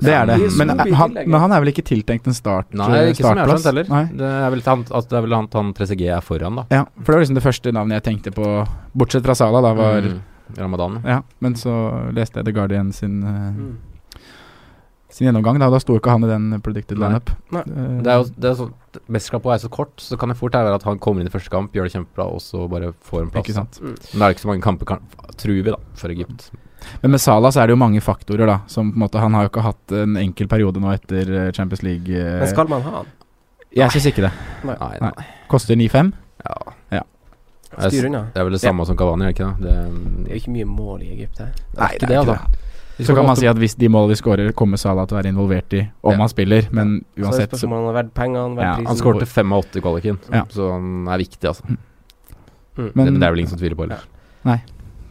[0.00, 0.34] Det er det.
[0.38, 3.36] Er Men han, men han er vel ikke tiltenkt en start Nei, ikke ikke som
[3.36, 3.88] jeg har skjønt heller.
[3.90, 4.04] Nei.
[4.20, 6.64] Det er vel han, altså, det er vel han, han 3CG er foran, da.
[6.70, 8.46] Ja, for det var liksom det første navnet jeg tenkte på,
[8.94, 10.20] bortsett fra Sala, da, var Mm,
[10.56, 11.00] Ramadan.
[11.04, 11.72] Ja, men så
[12.14, 13.76] leste jeg The Guardian sin, uh, Mm.
[15.18, 17.08] Sin gjennomgang, da, da sto ikke han i den predicted Nei.
[17.08, 17.32] lineup.
[17.54, 17.64] Nei.
[17.66, 18.68] Eh, Det er jo det er så,
[19.08, 21.50] Mesterskapet er så kort, så kan det fort være at han kommer inn i første
[21.52, 23.44] kamp, gjør det kjempebra, og så bare får en plass.
[23.44, 23.78] Ikke sant.
[23.82, 25.04] Men det er ikke så mange kamper, kan,
[25.36, 26.48] tror vi, da, for Egypt.
[27.02, 28.60] Men med Salah så er det jo mange faktorer, da.
[28.70, 31.50] Som på en måte Han har jo ikke hatt en enkel periode nå etter eh,
[31.52, 32.08] Champions League.
[32.14, 32.38] eh.
[32.40, 33.06] Men skal man ha han?
[33.74, 34.30] Jeg syns ikke det.
[34.64, 34.98] Nei, Nei.
[35.02, 35.26] nei.
[35.50, 36.12] Koster 9-5.
[36.46, 36.54] Ja.
[36.94, 37.02] Ja.
[37.68, 38.22] Det er, Styr unna.
[38.32, 39.66] det er vel det samme som Cavani, er det ikke det?
[39.66, 41.50] Det er jo ikke mye mål i Egypt her.
[41.76, 42.38] Nei, ikke det, altså.
[43.04, 45.30] Så kan man si at hvis de målene vi skårer, kommer Salah til å være
[45.32, 46.18] involvert i om Ja.
[46.18, 48.86] han spiller, men det uansett så om han har verdt pengene, verdt Ja, prisen.
[48.86, 50.44] Han skårte fem av åtte i kvaliken, Ja.
[50.50, 51.62] så han er viktig, altså.
[51.68, 51.78] Mm.
[52.76, 53.88] det, men det er vel ingen som tviler på
[54.44, 54.60] Nei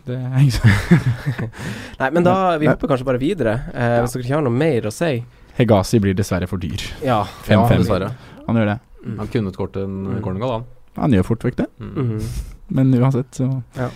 [0.08, 0.70] det er ikke som
[2.00, 2.72] Nei, men da Vi Nei.
[2.74, 3.56] hopper kanskje bare videre.
[3.74, 5.24] Eh, Hvis dere ikke har noe mer å si.
[5.58, 6.80] Hegazi blir dessverre for dyr.
[7.04, 7.24] Ja.
[7.44, 7.52] 5-5.
[7.52, 8.12] Ja, dessverre.
[8.48, 8.80] Han gjør det.
[9.06, 9.18] Mm.
[9.18, 10.22] Han kunne skåret en Mm.
[10.24, 10.66] cornergoal, han.
[10.98, 11.94] Han gjør fort vekk det, Mm.
[11.96, 12.22] Mhm.
[12.70, 13.90] men uansett, så Ja.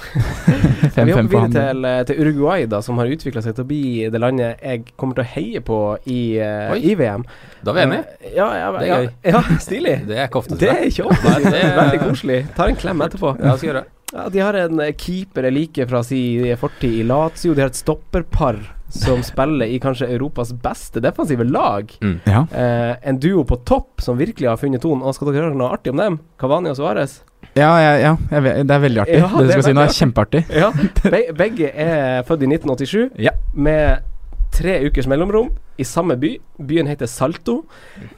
[0.94, 3.68] 5-5 Vi hopper videre til, eh, til Uruguay, da som har utvikla seg til å
[3.70, 5.78] bli det landet jeg kommer til å heie på
[6.10, 7.24] i, uh, i VM.
[7.62, 8.34] Da er vi enige.
[8.36, 9.08] Ja, ja, Det er ja, gøy.
[9.34, 9.96] ja, stilig.
[10.10, 10.58] Det er ikke ofte.
[10.60, 11.30] Det er ikke ofte.
[11.30, 12.40] Nei, det er- Veldig koselig.
[12.56, 13.34] Tar en klem etterpå.
[13.40, 13.96] Ja, skal gjøre det.
[14.10, 17.54] Ja, de har en eh, keeper jeg liker fra sin fortid i Lazio.
[17.54, 18.58] De har et stopperpar
[18.90, 21.92] som spiller i kanskje Europas beste defensive lag.
[22.02, 22.16] Mm.
[22.26, 22.40] Ja.
[22.50, 25.04] Eh, en duo på topp som virkelig har funnet tonen.
[25.06, 26.18] Og skal dere høre noe artig om dem?
[26.42, 27.20] Cavani og Suárez.
[27.58, 29.16] Ja, ja, ja vet, det er veldig artig.
[29.18, 30.42] Ja, det det du skal si nå, er kjempeartig.
[30.54, 30.68] Ja,
[31.10, 33.32] be begge er født i 1987, Ja.
[33.54, 34.06] med
[34.54, 36.36] tre ukers mellomrom i samme by.
[36.58, 37.64] Byen heter Salto.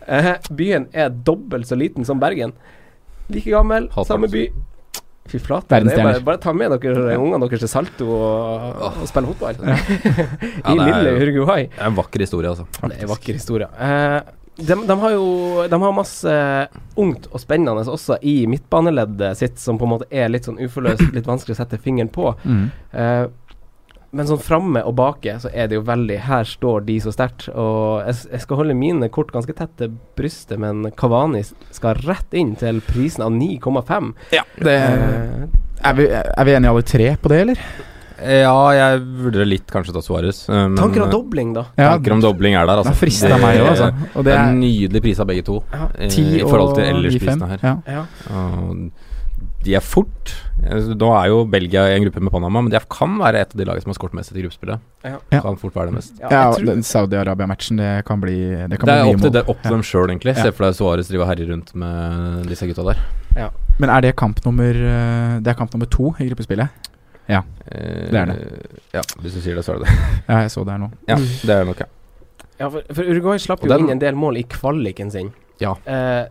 [0.09, 2.53] Eh, byen er dobbelt så liten som Bergen.
[3.33, 4.45] Like gammel, Halvparten samme by.
[5.31, 5.69] Fy flate.
[5.71, 9.61] Bare, bare ta med dere ungene deres til Salto og, og spille fotball.
[9.63, 9.77] Ja,
[10.73, 11.69] I er lille Uruguay.
[11.71, 12.67] Det er en vakker historie, altså.
[12.83, 13.69] Det er en vakker historie.
[13.79, 14.19] Eh,
[14.57, 16.33] de, de har jo De har masse
[17.01, 21.07] ungt og spennende også i midtbaneleddet sitt, som på en måte er litt sånn uforløst,
[21.17, 22.35] litt vanskelig å sette fingeren på.
[22.45, 22.67] Mm.
[22.93, 23.31] Uh,
[24.12, 27.47] men sånn framme og bake så er det jo veldig Her står de så sterkt.
[27.49, 32.37] Og jeg, jeg skal holde mine kort ganske tett til brystet, men Kavani skal rett
[32.37, 34.12] inn til prisen av 9,5.
[34.37, 35.49] Ja, det uh,
[35.81, 37.65] er, vi, er vi enige alle tre på det, eller?
[38.23, 40.45] Ja, jeg vurderer litt kanskje ta Suárez.
[40.49, 41.67] eh, men, tanker om eh, dobling, da?
[41.77, 42.93] Ja, Tanker om dobling er der, altså.
[42.93, 43.93] Det er frista meg òg, altså.
[44.17, 45.89] Og Det det er en nydelig pris av begge to, Ja.
[45.99, 47.25] eh, 10 i forhold til og ellers 9-5.
[47.27, 47.59] prisene her.
[47.63, 47.77] Ja.
[47.87, 48.05] Ja.
[48.31, 48.91] Og
[49.65, 50.33] de er fort.
[50.63, 53.55] Eh, Nå er jo Belgia i en gruppe med Panama, men de kan være et
[53.55, 54.81] av de lagene som har skåret mest i gruppespillet.
[55.05, 55.17] Ja.
[55.31, 55.41] Ja.
[55.41, 56.15] Kan fort være det mest.
[56.21, 58.37] Ja, Ja, den Saudi-Arabia-matchen, det kan bli
[58.69, 60.37] Det kan Det er bli opp til, det, opp til dem sjøl, egentlig.
[60.37, 60.43] Ja.
[60.43, 63.51] Se for deg Suárez driver og herje rundt med disse gutta der.
[63.79, 66.69] Men er det kamp nummer eh, Det er kamp nummer to i gruppespillet?
[67.40, 68.38] Eh, Det er det.
[68.92, 69.99] Ja, hvis du sier det, så er det det.
[70.29, 70.90] Ja, jeg så det her nå.
[71.09, 71.87] Ja, det er nok, ja.
[72.61, 75.33] ja, for, for Uruguay slapp jo den- inn en del mål i kvaliken sin.
[75.61, 75.77] Ja.
[75.87, 76.27] Eh,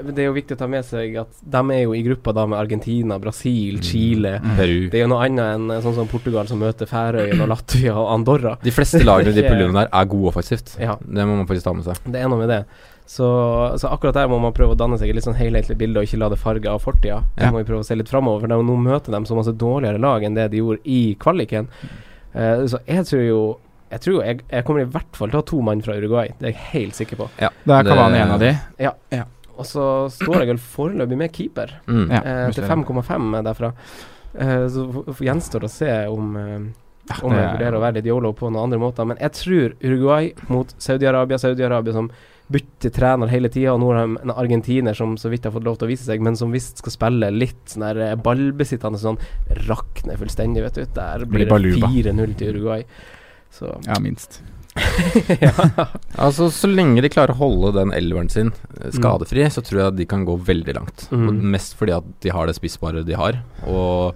[0.00, 2.46] det er jo viktig å ta med seg at de er jo i gruppa da
[2.48, 3.82] med Argentina, Brasil, Mm.
[3.84, 4.30] Chile.
[4.40, 4.54] Mm.
[4.56, 4.88] Peru.
[4.88, 7.92] Det er jo noe annet enn eh, sånn som Portugal som møter Færøyene og Latvia
[7.94, 8.54] og Andorra.
[8.62, 10.78] De fleste lagene i de puljene der er gode offensivt.
[10.80, 10.96] Ja.
[10.96, 12.00] Det må man faktisk ta med seg.
[12.06, 12.62] Det er noe med det.
[13.10, 13.26] Så,
[13.82, 16.06] så akkurat der må man prøve å danne seg et litt sånn helhetlig bilde og
[16.06, 17.16] ikke la det farge av fortida.
[17.40, 17.48] Ja.
[17.50, 18.44] må vi prøve å se litt framover.
[18.44, 20.84] For det er jo nå møter de så masse dårligere lag enn det de gjorde
[20.86, 21.66] i kvaliken.
[22.30, 23.40] Uh, så jeg tror jo
[23.90, 26.28] jeg tror jeg, jeg kommer i hvert fall til å ha to mann fra Uruguay.
[26.38, 27.26] Det er jeg helt sikker på.
[27.66, 28.52] Da er Kavani en av de.
[29.58, 31.72] Og så står jeg vel foreløpig med keeper.
[31.90, 32.04] Mm.
[32.14, 33.72] Ja, eh, til er- 5,5 derfra.
[34.38, 36.68] Eh, så f- f- gjenstår det å se om eh,
[37.10, 39.04] Ja, om jeg er- vurderer å være litt yolo på noen andre måter.
[39.10, 41.42] Men jeg tror Uruguay mot Saudi-Arabia.
[41.42, 42.12] Saudi-Arabia som
[42.52, 43.74] bytter trener hele tida.
[43.74, 46.06] Og nå har de en argentiner som så vidt har fått lov til å vise
[46.08, 49.20] seg, men som visst skal spille litt sånn eh, ballbesittende sånn.
[49.68, 50.86] Rakner fullstendig, vet du.
[50.96, 52.86] Der blir Blir det 4-0 til Uruguay.
[53.54, 54.42] Så Ja, minst.
[55.42, 55.52] ja.
[56.14, 59.92] Altså, så lenge de klarer å holde den elveren sin skadefri, skadefri, så tror jeg
[59.92, 61.06] at de kan gå veldig langt.
[61.10, 61.42] Mm.
[61.54, 63.40] Mest fordi at de har det spissbare de har.
[63.66, 64.14] Og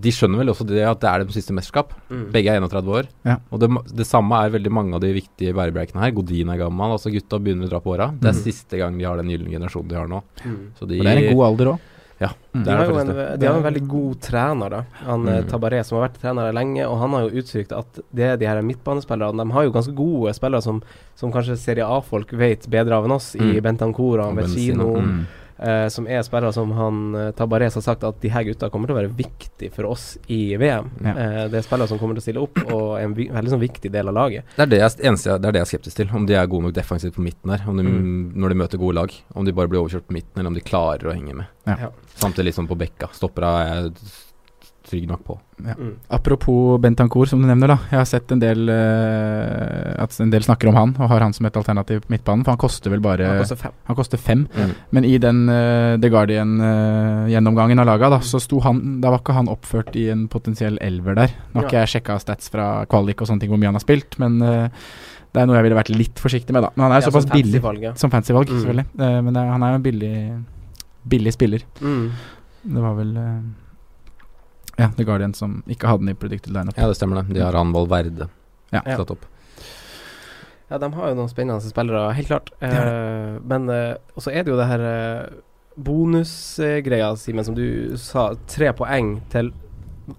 [0.00, 1.92] de skjønner vel også det at det er deres siste mesterskap.
[2.10, 2.24] Mm.
[2.34, 3.06] Begge er 31 år.
[3.24, 3.36] Ja.
[3.52, 6.10] Og det, det samme er veldig mange av de viktige bærebjelkene her.
[6.16, 8.10] Godin er gammel, altså gutta begynner å dra på åra.
[8.18, 8.42] Det er Mm.
[8.44, 10.22] siste gang de har den gylne generasjonen de har nå.
[10.44, 10.62] Mm.
[10.78, 11.78] Så de, Og det er en god alder òg.
[12.20, 12.62] Ja, Mm.
[12.64, 13.08] De har, jo en,
[13.40, 14.82] de har en veldig god trener, da.
[15.04, 15.48] Han eh, Mm.
[15.50, 16.84] Tabaré, som har vært trener lenge.
[16.86, 19.94] Og han har jo uttrykt at det er de her midtbanespillerne De har jo ganske
[19.94, 20.80] gode spillere som,
[21.16, 23.62] som kanskje Serie A-folk vet bedre av enn oss, i Mm.
[23.62, 25.26] Bentancora, Og Vecino, Mm.
[25.58, 28.88] Eh, som er spillere som han eh, Tabarés har sagt at de her gutta kommer
[28.90, 30.90] til å være viktig for oss i VM.
[31.04, 31.14] Ja.
[31.14, 33.54] Eh, det er spillere som kommer til å stille opp, og er en vi veldig
[33.54, 34.48] sånn viktig del av laget.
[34.56, 36.12] Det er det, jeg, eneste, det er det jeg er skeptisk til.
[36.20, 37.64] Om de er gode nok defensivt på midten her.
[37.68, 38.32] Om de, Mm.
[38.40, 39.12] Når de møter gode lag.
[39.34, 41.46] Om de bare blir overkjørt på midten, eller om de klarer å henge med.
[41.68, 41.90] Ja.
[42.18, 43.08] Samtidig litt sånn på bekka.
[43.14, 43.92] Stopper er jeg
[44.84, 45.34] trygg nok på.
[45.64, 45.94] Mm.
[46.12, 47.76] Apropos Bentancour, som du nevner, da.
[47.90, 51.32] Jeg har sett en del uh, at en del snakker om han, og har han
[51.32, 52.44] som et alternativ på midtbanen.
[52.44, 53.72] For han koster vel bare Han koster fem.
[53.88, 54.42] Han koster fem.
[54.54, 54.74] Mm.
[54.98, 59.36] Men i den uh, The Guardian-gjennomgangen av laga, da, så sto han Da var ikke
[59.36, 61.34] han oppført i en potensiell elver der.
[61.52, 63.84] Nå har ikke jeg sjekka stats fra kvalik og sånne ting hvor mye han har
[63.84, 64.68] spilt, men eh,
[65.34, 66.70] det er noe jeg ville vært litt forsiktig med, da.
[66.76, 67.94] Men han er Ja, såpass som billig valg, ja.
[67.98, 68.60] som fancy-valg, Mm.
[68.60, 68.86] selvfølgelig.
[69.00, 70.14] Eh, men det, er- han er jo en billig
[71.04, 71.60] Billig spiller.
[71.84, 72.04] Mm.
[72.64, 73.40] Det var vel eh,
[74.78, 76.76] Ja, The Guardian som ikke hadde den i predicted lineup.
[76.78, 77.34] Ja, det stemmer det.
[77.36, 78.28] De har han Valverde
[78.74, 78.80] Ja.
[78.84, 78.96] Ja.
[78.98, 79.24] satt opp.
[80.70, 82.50] Ja, de har jo noen spennende spillere, helt klart.
[82.64, 85.26] Eh, men eh, Og så er det jo det her eh,
[85.76, 88.32] bonusgreia, Simen, som du sa.
[88.50, 89.52] Tre poeng til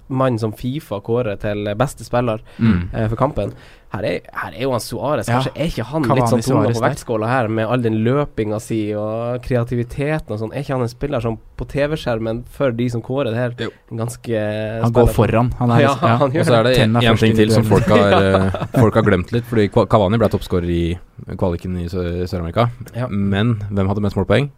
[0.10, 2.90] mann som Fifa kårer til beste spiller Mm.
[2.94, 3.54] eh, for kampen.
[3.96, 5.28] Her er, her er jo han Suárez.
[5.30, 5.38] Ja.
[5.56, 8.80] Er ikke han Kavani litt sånn tunga på vektskåla her, med all den løpinga si
[8.98, 10.52] og kreativiteten og sånn.
[10.52, 14.42] Er ikke han en spiller som på TV-skjermen, for de som kårer det her, ganske
[14.84, 15.54] Han går foran.
[15.62, 18.12] Han er, Ja, han Og så er det én ting til som folk har,
[18.52, 19.46] eh, folk har glemt litt.
[19.48, 21.00] Fordi Kavani Cavani ble toppskårer i
[21.38, 22.70] kvaliken i Sør-Amerika.
[22.96, 23.08] Ja.
[23.08, 24.52] Men hvem hadde mest målpoeng?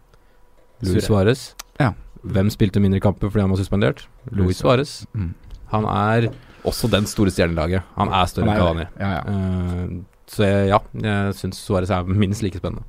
[0.82, 1.06] Luis.
[1.06, 1.54] Suárez.
[1.78, 1.92] Ja.
[2.22, 4.06] Hvem spilte mindre kamper fordi han var suspendert?
[4.32, 5.04] Luis Suárez.
[5.14, 5.34] Mm.
[5.72, 6.28] Han er
[6.66, 7.82] også den store stjernelaget.
[7.96, 8.86] Han er større enn Cavani.
[8.98, 9.22] Ja, ja.
[9.28, 12.84] uh, så jeg, ja, jeg syns Suárez er minst like spennende.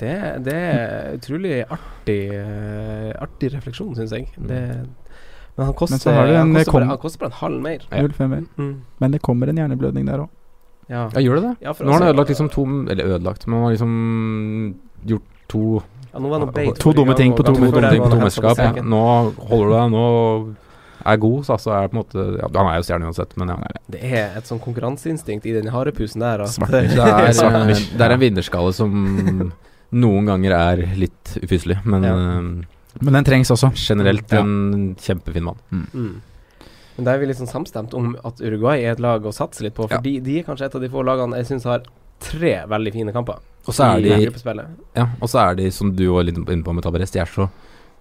[0.00, 0.14] Det,
[0.46, 4.28] det er utrolig artig uh, Artig refleksjon, syns jeg.
[4.36, 4.60] Det,
[5.54, 7.84] men han koster, men han, koster kom- bare, han koster bare en halv mer.
[7.90, 8.02] Ja.
[8.02, 8.46] 0-5 mer.
[8.58, 8.72] Mm.
[9.00, 10.32] Men det kommer en hjerneblødning der òg.
[10.90, 11.06] Ja.
[11.14, 11.52] Ja, gjør det det?
[11.64, 14.74] Ja, Nå har han altså- ødelagt liksom to Eller ødelagt, men han har liksom
[15.06, 15.62] gjort to
[16.14, 18.20] Ja, nå var det beit To dumme ting på to- før dumme ting på to
[18.22, 18.58] mesterskap.
[18.62, 18.82] Ja.
[18.82, 19.00] Nå
[19.50, 20.04] holder du deg, nå
[21.04, 23.48] er god, så altså er på en måte ja, Han er jo stjerne uansett, men
[23.52, 23.56] ja.
[23.90, 26.44] Det er et sånn konkurranseinstinkt i den harepusen der.
[26.46, 28.94] At, Det er, det er en vinnerskalle som
[29.94, 32.14] noen ganger er litt ufyselig, men Ja.
[32.14, 32.64] eh,
[33.02, 33.72] Men den trengs også.
[33.74, 34.40] generelt Ja.
[34.40, 35.56] en kjempefin mann.
[35.72, 36.20] Mm.
[36.96, 39.74] Men der er vi sånn samstemt om at Uruguay er et lag å satse litt
[39.74, 39.88] på.
[39.88, 40.00] For Ja.
[40.00, 41.82] de, de er kanskje et av de få lagene jeg syns har
[42.20, 44.64] tre veldig fine kamper Og så er i de.
[44.96, 47.30] Ja, og så er de, som du var litt inne på med Tabares, de er
[47.32, 47.46] så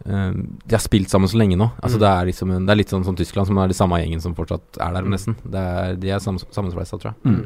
[0.06, 1.70] eh, De har spilt sammen så lenge nå.
[1.82, 2.02] Altså Mm.
[2.04, 4.22] det, er liksom en, det er litt sånn som Tyskland, som er de samme gjengen
[4.22, 5.36] som fortsatt er der, nesten.
[5.46, 7.18] Det er, de er sam, sammensveisa, tror jeg.
[7.24, 7.46] Mm.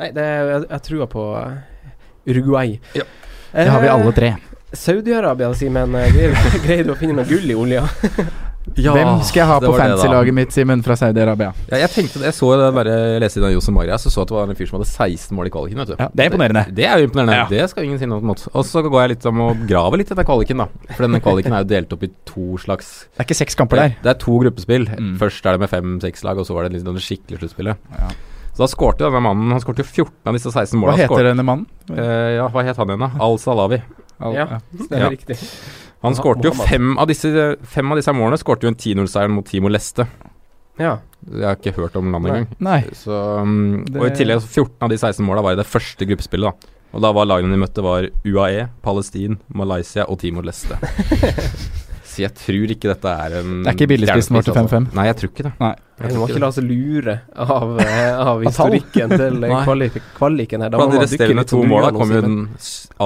[0.00, 1.92] Nei, det er, jeg, jeg tror på eh,
[2.32, 2.78] Uruguay.
[2.96, 3.04] Ja.
[3.52, 4.32] Det har vi alle tre.
[4.72, 5.94] Saudi-Arabia, Simen.
[5.98, 7.84] eh, Greier, greier du å finne noe gull i olja?
[8.76, 11.50] Hvem skal jeg ha på fantasy-laget mitt, Simen, fra Saudi-Arabia?
[11.70, 14.28] Ja, jeg tenkte jeg så det bare leste i den Jose Maria, så så at
[14.30, 15.80] det var en fyr som hadde 16 mål i kvaliken.
[15.82, 15.96] Vet du.
[15.98, 16.64] Ja, det er imponerende.
[16.70, 17.36] Det, det er jo imponerende.
[17.40, 17.46] Ja.
[17.50, 18.42] Det skal ingen si noe mot.
[18.54, 20.68] Og så går jeg litt om å grave litt etter kvaliken, da.
[20.94, 23.82] For denne kvaliken er jo delt opp i to slags Det er ikke seks kamper
[23.82, 23.94] der.
[24.02, 24.86] Det er to gruppespill.
[24.90, 25.14] Mm.
[25.20, 27.76] Først er det med fem-seks lag, og så var det liksom det skikkelige sluttspillet.
[27.98, 28.10] Ja.
[28.50, 30.96] Så da skårte denne mannen Han skårte 14 av disse 16 målene.
[31.06, 31.66] Hva heter denne mannen?
[31.90, 33.10] Uh, ja, hva het han igjen, da?
[33.22, 33.78] Al-Salawi.
[34.20, 34.46] Al- Ja.
[34.72, 35.08] Det er Ja.
[35.14, 35.38] riktig.
[36.02, 37.30] Han skårte jo fem av disse
[37.68, 40.06] Fem av disse målene skårte jo en 10-0-seier mot Timo Leste.
[40.80, 40.98] Ja.
[41.28, 42.46] Jeg har ikke hørt om landet engang.
[42.64, 42.80] Nei.
[42.96, 46.06] Så, um, Det- Og i tillegg 14 av de 16 måla var i det første
[46.08, 46.54] gruppespillet.
[46.54, 50.74] da Og da var lagene de møtte, var UAE, Palestin, Malaysia og Timor Leste.
[52.10, 54.86] Så jeg tror ikke dette er en Det er ikke billigspissen vår til stjernepris, 5-5.
[54.88, 54.98] Altså.
[54.98, 55.52] Nei, jeg tror ikke det.
[55.60, 55.72] Nei.
[56.00, 59.60] Jeg må ikke la oss lure av, eh, av historikken til Nei.
[60.16, 60.72] kvaliken her.
[60.72, 62.38] Da Blant de resterende to måla kommer kom jo den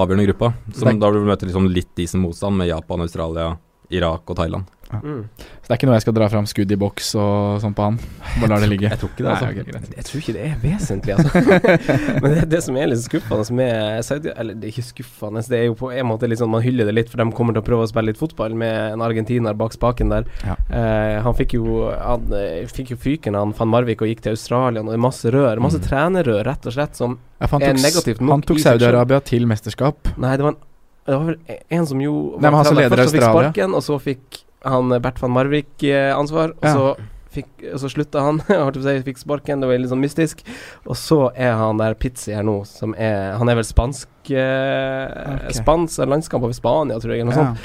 [0.00, 0.52] avgjørende gruppa.
[0.78, 3.48] Som da vil du møte liksom litt decent motstand med Japan, Australia,
[3.90, 4.70] Irak og Thailand.
[5.02, 5.22] Mm.
[5.38, 7.82] Så det er ikke noe jeg skal dra fram skudd i boks og sånn på
[7.86, 7.98] han.
[8.40, 8.90] Bare lar det ligge.
[8.92, 9.48] Jeg tror ikke det, altså.
[9.48, 11.30] Nei, okay, Jeg tror ikke det er vesentlig, altså.
[12.22, 15.58] Men det, det som er litt skuffende med Saudi Eller det er ikke skuffende, det
[15.58, 17.64] er jo på en måte litt sånn man hyller det litt, for de kommer til
[17.64, 20.28] å prøve å spille litt fotball med en argentiner bak spaken der.
[20.44, 20.54] Ja.
[20.68, 24.34] Eh, han fikk jo Han eh, fikk jo fyken, han van Marvik, og gikk til
[24.36, 24.82] Australia.
[24.84, 25.60] Og det er masse rør.
[25.64, 25.86] Masse Mm.
[25.88, 28.58] trenerrør, rett og slett, som Ja, er negativt nok han tok.
[28.62, 30.08] Saudi-Arabia til mesterskap.
[30.16, 30.60] Nei, det var, en,
[31.06, 33.74] det var vel en som jo Nei, men han som leder Først så fikk sparken,
[33.74, 36.54] og så fikk han eh, Bert van Marvik eh, ansvar.
[36.60, 36.72] Og Ja.
[36.74, 38.40] så fikk, og så slutta han.
[39.08, 40.44] fikk sparken, det var litt sånn mystisk.
[40.86, 45.10] Og så er han der Pizzi her nå, som er Han er vel spansk eh,
[45.34, 45.56] okay.
[45.58, 47.54] Spansk landskamp over Spania, tror jeg, eller noe Ja.
[47.54, 47.60] sånt.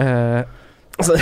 [0.00, 0.56] Eh,
[1.06, 1.16] så,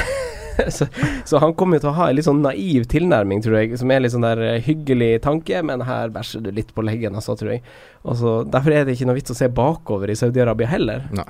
[0.75, 0.87] så,
[1.29, 3.91] så han kommer jo til å ha en litt sånn naiv tilnærming, tror jeg, som
[3.95, 7.37] er litt sånn der eh, hyggelig tanke, men her bæsjer du litt på leggen, altså,
[7.39, 7.63] tror jeg.
[8.03, 11.29] Og så Derfor er det ikke noe vits å se bakover i Saudi-Arabia heller, Nei.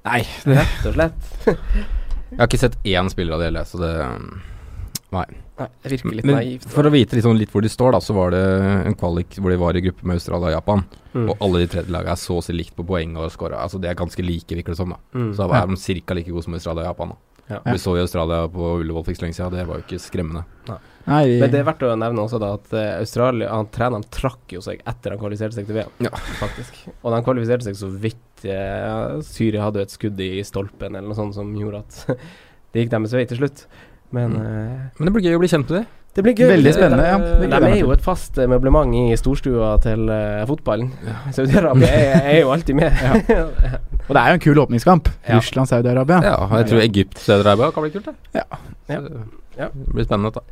[0.00, 1.32] Nei, rett og slett.
[2.30, 3.92] Jeg har ikke sett én spiller av det hele, så det
[5.10, 5.24] Nei,
[5.58, 6.68] det virker litt Men naivt.
[6.70, 8.42] for å vite liksom litt hvor de står, da, så var det
[8.86, 10.84] en kvalik hvor de var i gruppe med Australia og Japan.
[11.16, 11.24] Mm.
[11.32, 13.58] Og alle de tredje lagene er så å si likt på poeng og scora.
[13.64, 14.94] Altså, de er ganske like, virker det som.
[14.94, 15.32] da Mm.
[15.34, 16.14] Så da er de ca.
[16.14, 17.08] like gode som Australia og Japan.
[17.08, 17.16] da
[17.50, 17.58] Ja.
[17.72, 19.98] Vi så jo Australia på Ullevål for ikke så lenge siden, det var jo ikke
[19.98, 20.44] skremmende.
[21.08, 24.04] Nei vi- Men det er verdt å nevne også da at eh, Australia Han treneren
[24.08, 26.10] trakk jo seg etter han kvalifiserte seg til VM, Ja.
[26.38, 26.86] faktisk.
[27.02, 31.18] Og han kvalifiserte seg så vidt eh, Syria hadde et skudd i stolpen eller noe
[31.18, 32.20] sånt som gjorde at
[32.72, 33.66] det gikk deres vei til slutt.
[34.10, 34.42] Men Mm.
[34.42, 35.86] uh, Men det blir gøy å bli kjent med det.
[36.16, 36.48] det blir gøy.
[36.50, 37.18] Veldig spennende, ja.
[37.18, 40.88] De, de er jo et fast eh, møblement i storstua til uh, fotballen.
[41.36, 42.90] Saudi-Arabia er, er jo alltid med.
[44.08, 45.12] Og det er jo en kul åpningskamp.
[45.28, 45.36] Ja.
[45.38, 46.18] Russland-Saudi-Arabia.
[46.26, 48.16] Ja, jeg tror Egypt Saudi-Arabia kan bli kult, det.
[48.40, 48.44] Ja.
[48.90, 49.00] Ja.
[49.06, 49.22] Så
[49.60, 49.68] Ja.
[49.74, 50.30] Det blir spennende.
[50.34, 50.42] Da.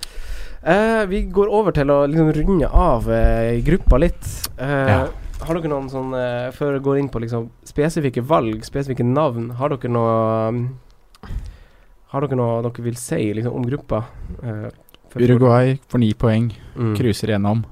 [0.68, 4.22] uh, vi går over til å liksom runde av uh, gruppa litt.
[4.60, 5.00] Uh, Ja.
[5.40, 9.50] Har dere noen sånn eh, Før jeg går inn på liksom spesifikke valg, spesifikke navn,
[9.58, 10.12] har dere noe
[10.50, 10.60] um,
[12.12, 14.02] Har dere noe dere vil si liksom, om gruppa?
[14.42, 14.68] Uh,
[15.18, 16.92] Uruguay får ni poeng, Mm.
[16.94, 17.64] cruiser gjennom.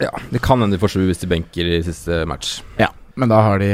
[0.00, 2.62] Ja, Det kan hende de får sju hvis de benker i siste match.
[2.80, 3.68] Ja, Men da har de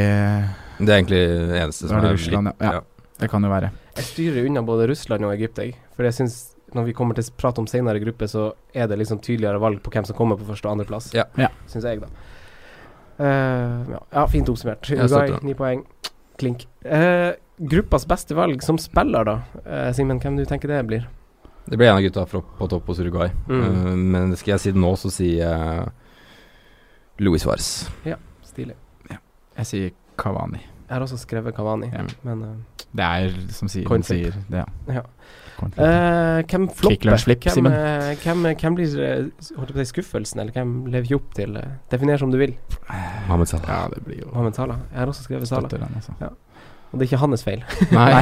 [0.79, 2.53] Det er egentlig det eneste Da som er Russland, ja.
[2.61, 2.73] ja.
[2.73, 2.81] ja.
[3.19, 3.71] Det kan jo være.
[3.97, 5.75] Jeg styrer unna både Russland og Egypt, jeg.
[5.97, 8.99] For jeg syns når vi kommer til å prate om senere gruppe, så er det
[9.01, 11.09] liksom tydeligere valg på hvem som kommer på første og andreplass.
[11.17, 11.25] Ja.
[11.41, 11.49] Ja.
[11.71, 12.11] Syns jeg, da.
[13.19, 14.91] Eh, ja, ja, fint oppsummert.
[14.95, 15.85] Uruguay, ni poeng.
[16.39, 16.69] Klink.
[16.87, 19.41] Uh, gruppas beste valg som spiller, da.
[19.67, 21.09] Uh, Simen, hvem du tenker det blir?
[21.69, 23.33] Det blir en av gutta fra, på topp hos Uruguay.
[23.49, 23.63] Mm.
[23.65, 25.91] Eh, men skal jeg si det nå, så sier jeg
[27.27, 27.69] Luis Suárez.
[28.47, 28.77] Stilig.
[29.59, 30.63] Jeg sier Kavani.
[30.63, 32.07] Jeg har også skrevet Kavani, Ja.
[32.23, 35.03] men Det er som sier, sier det, Ja.
[35.03, 35.03] Coin
[35.67, 37.15] eh, Hvem flopper?
[37.19, 41.57] Hvem, eh, hvem, hvem blir eh, holdt på skuffelsen, eller hvem lever ikke opp til
[41.93, 42.55] Definer som du vil.
[43.27, 43.69] Mohammed Salah.
[43.69, 44.85] Ja, det blir jo Mohammed Salah.
[44.93, 45.89] Jeg har også skrevet Salah.
[45.95, 46.15] Altså.
[46.89, 47.65] Og det er ikke hans feil.
[47.93, 48.07] Nei,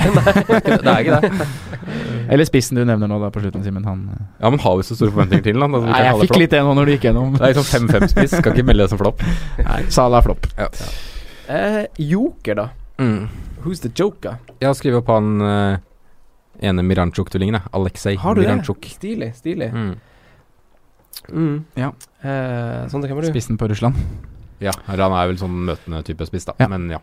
[0.83, 1.49] det er ikke det.
[2.35, 3.85] Eller spissen du nevner nå da på slutten, Simen.
[3.87, 4.09] Han
[4.41, 5.77] Ja, men har vi så store forventninger til han?
[5.87, 7.37] Nei, jeg fikk litt det nå når du gikk gjennom.
[7.37, 9.23] Det er liksom 5-5-spiss, skal ikke melde det som flopp.
[9.63, 10.51] Nei, Salah er flopp.
[11.47, 12.69] Eh, joker, da.
[12.99, 13.29] Mm.
[13.63, 14.41] Who's the joker?
[14.59, 15.79] Jeg har skrevet opp han eh,
[16.61, 17.69] ene Miranchuk-tvillingen.
[17.77, 18.25] Aleksej Miranchuk.
[18.25, 18.95] Har du det?
[18.97, 19.33] Stilig.
[19.37, 19.73] Stilig.
[19.73, 19.95] Mm.
[21.33, 21.65] Mm.
[21.75, 21.93] Ja.
[22.23, 23.35] Eh, Sondre, hvem er du?
[23.35, 23.99] Spissen på Russland.
[24.63, 26.57] Ja, han er vel sånn møtende type spiss, da.
[26.63, 26.71] Ja.
[26.73, 27.03] Men ja.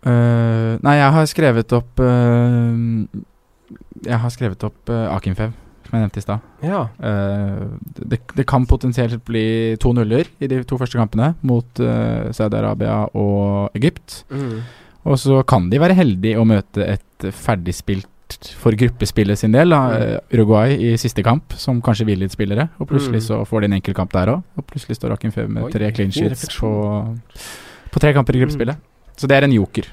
[0.00, 2.72] Uh, nei, jeg har skrevet opp uh,
[4.06, 5.50] Jeg har skrevet opp uh, Akinfev,
[5.84, 6.46] som jeg nevnte i stad.
[6.64, 6.84] Ja.
[7.02, 7.66] Eh,
[7.98, 13.74] det, det kan potensielt bli to nuller i de to første kampene mot Saudi-Arabia og
[13.74, 14.22] Egypt.
[14.30, 14.60] Mm.
[15.10, 18.08] Og så kan de være heldige å møte et ferdigspilt
[18.58, 20.02] for gruppespillet sin del, da, Mm.
[20.02, 22.68] eh, Uruguay i siste kamp, som kanskje vil litt spillere.
[22.80, 23.26] Og plutselig Mm.
[23.28, 24.42] så får de en enkeltkamp der òg.
[24.58, 27.18] Og plutselig står Akinfev med Oi, tre clean sheets på,
[27.90, 28.76] på tre kamper i gruppespillet.
[29.16, 29.84] Så det er en joker.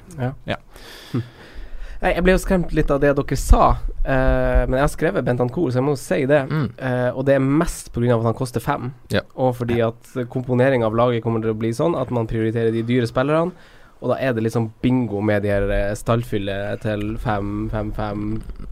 [2.00, 3.70] Nei, Jeg ble jo skremt litt av det dere sa,
[4.06, 6.44] uh, men jeg har skrevet Bentancour, så jeg må jo si det.
[6.48, 6.68] Mm.
[6.78, 8.14] Uh, og det er mest pga.
[8.14, 9.20] at han koster fem, Ja.
[9.36, 12.82] og fordi at komponeringa av laget kommer til å bli sånn at man prioriterer de
[12.84, 13.50] dyre spillerne.
[13.98, 18.26] Og da er det liksom bingo med de her eh, stallfylle til fem, fem, fem,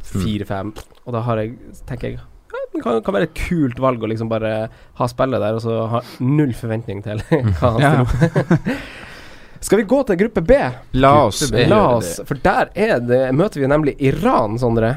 [0.06, 0.70] fire, fem.
[1.06, 1.56] Og da har jeg,
[1.88, 4.52] tenker jeg ja, det kan, kan være et kult valg å liksom bare
[5.00, 7.20] ha spillet der, og så ha null forventning til
[7.58, 8.70] hva han stiller opp.
[9.66, 10.56] Skal vi gå til gruppe B?
[11.00, 11.68] La oss Gruppe B.
[11.72, 14.94] La oss, for der er det, møter vi nemlig Iran, Sondre.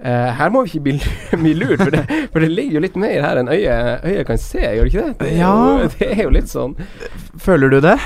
[0.00, 0.94] Uh, her må vi ikke bli,
[1.42, 4.40] bli lurt, for det, for det ligger jo litt mer her enn øyet, øyet kan
[4.40, 5.16] se, gjør det ikke det?
[5.20, 5.50] Det er, Ja.
[5.82, 6.72] jo, det er jo litt sånn
[7.44, 7.98] Føler du det?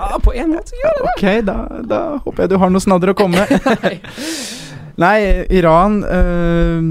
[0.00, 1.12] Ja, på en måte gjør det det.
[1.12, 1.56] Ok, da,
[1.90, 4.06] da håper jeg du har noe snadder å komme med.
[5.02, 5.16] Nei,
[5.56, 6.88] Iran øh,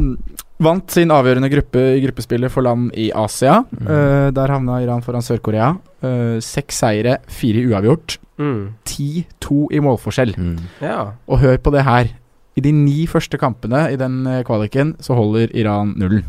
[0.64, 3.62] vant sin avgjørende gruppe i gruppespillet for land i Asia.
[3.72, 3.86] Mm.
[3.90, 5.74] Uh, der havna Iran foran Sør-Korea.
[6.04, 8.18] Uh, Seks seire, fire uavgjort.
[8.40, 8.74] Mm.
[8.88, 10.36] 10-2 i målforskjell.
[10.38, 10.58] Mm.
[10.84, 11.00] Ja.
[11.28, 12.12] Og hør på det her.
[12.60, 16.26] I de ni første kampene i den kvaliken så holder Iran nullen.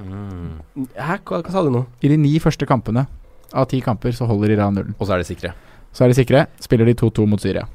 [0.00, 0.86] Mm.
[0.96, 1.84] Hæ, hva, hva sa du nå?
[2.00, 3.04] I de ni første kampene
[3.52, 4.96] av ti kamper så holder Iran nullen.
[4.96, 5.52] Og så er de sikre.
[5.92, 6.46] Så er de sikre.
[6.64, 7.66] Spiller de 2-2 mot Syria.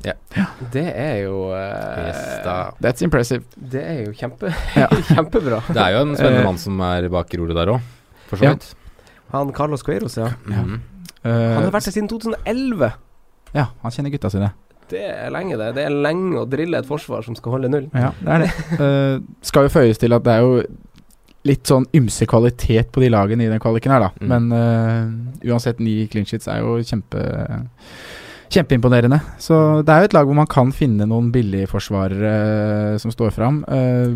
[0.73, 2.56] Det er jo uh, Yes, da.
[2.82, 3.43] That's impressive.
[3.56, 4.88] Det er jo kjempe, Ja.
[5.13, 5.60] kjempebra.
[5.69, 7.82] Det er jo en spennende Eh, mann som er bak roret der òg,
[8.27, 8.53] for så Ja.
[8.56, 8.71] vidt.
[9.34, 10.32] Han Carlos Queiroz, ja.
[10.49, 10.63] Ja.
[10.63, 10.80] Mm.
[11.27, 12.93] Han har vært der siden 2011.
[13.53, 14.51] ja, han kjenner gutta sine.
[14.89, 15.73] Det er lenge, det.
[15.75, 17.89] Det er lenge å drille et forsvar som skal holde null.
[17.93, 18.51] Ja, det er det.
[18.80, 20.62] uh, skal jo føyes til at det er jo
[21.47, 24.12] litt sånn ymse kvalitet på de lagene i den kvaliken her, da.
[24.21, 24.29] Mm.
[24.31, 27.23] Men uh, uansett, ni clean sheets er jo kjempe
[28.47, 29.17] Kjempeimponerende.
[29.43, 32.36] Så det er jo et lag hvor man kan finne noen billigforsvarere
[32.93, 33.57] uh, som står fram.
[33.67, 34.15] Uh,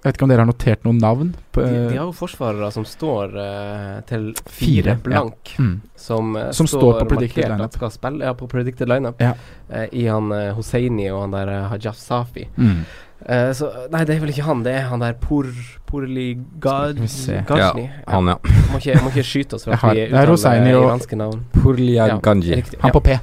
[0.00, 1.32] jeg vet ikke om dere har notert noen navn?
[1.52, 5.50] På, De, eh, de har jo forsvarere som står eh, til Fire, fire blank.
[5.60, 5.74] mm.
[6.00, 7.76] Som, eh, Som står på predicted lineup.
[7.76, 9.20] Skal spille, ja, på predicted lineup.
[9.20, 9.34] Ja.
[9.68, 12.46] Eh, I han eh, Hosseini og han der eh, Hajaf Safi.
[12.56, 12.80] Mm.
[13.26, 14.62] Eh, så Nei, det er vel ikke han.
[14.64, 15.48] Det er han der Por,
[15.88, 17.08] Porli Gajni.
[17.10, 17.42] se.
[17.48, 18.38] Han, ja.
[18.70, 21.44] Må, ikke, må ikke skyte oss for at vi er uttaler iranske navn.
[21.90, 22.62] Ja, Ganji.
[22.80, 22.94] Han ja.
[22.94, 23.18] på P.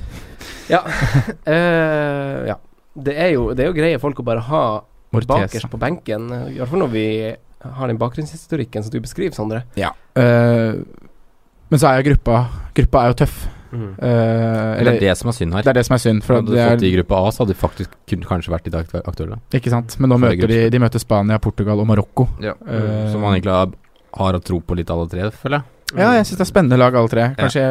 [0.70, 0.84] Ja.
[1.54, 2.60] uh, ja.
[2.98, 4.62] Det er, jo, det er jo greie folk å bare ha
[5.14, 6.32] bakerst på benken.
[6.50, 7.08] I hvert fall når vi
[7.68, 9.64] har den bakgrunnshistorikken som du beskriver, Sondre.
[9.78, 9.92] Ja.
[10.18, 10.82] Uh,
[11.68, 12.46] men så er jo gruppa
[12.78, 13.38] Gruppa er jo tøff.
[13.74, 15.62] Eh, Det eller er det som er synd her.
[15.64, 16.24] det er det som er synd.
[16.24, 18.68] For Hadde du fått de i gruppa A, så hadde de faktisk kun, kanskje vært
[18.68, 19.40] i dag aktuelle.
[19.54, 19.98] ikke sant?
[20.00, 22.28] Men nå For er møter de, de møter Spania, Portugal og Marokko.
[22.44, 22.54] Ja.
[22.62, 23.74] Uh, Som man egentlig har,
[24.18, 25.74] har å tro på litt alle tre, føler jeg.
[25.96, 27.30] Ja, jeg syns det er spennende lag, alle tre.
[27.38, 27.62] Kanskje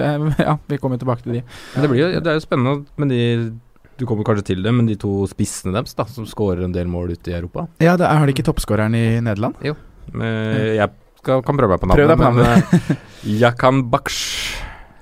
[0.00, 1.42] Ja, Ja, vi kommer tilbake til de.
[1.74, 3.52] Men det, blir jo, det er jo spennende med de
[3.98, 6.86] Du kommer kanskje til det, men de to spissene deres, da, som skårer en del
[6.88, 7.66] mål ute i Europa.
[7.82, 9.58] Ja, det er, Har de ikke toppskåreren i Nederland?
[10.14, 11.98] Men jeg skal, kan prøve meg på navnet.
[11.98, 13.04] Prøv deg på navnet.
[13.42, 14.54] Jakan Baksh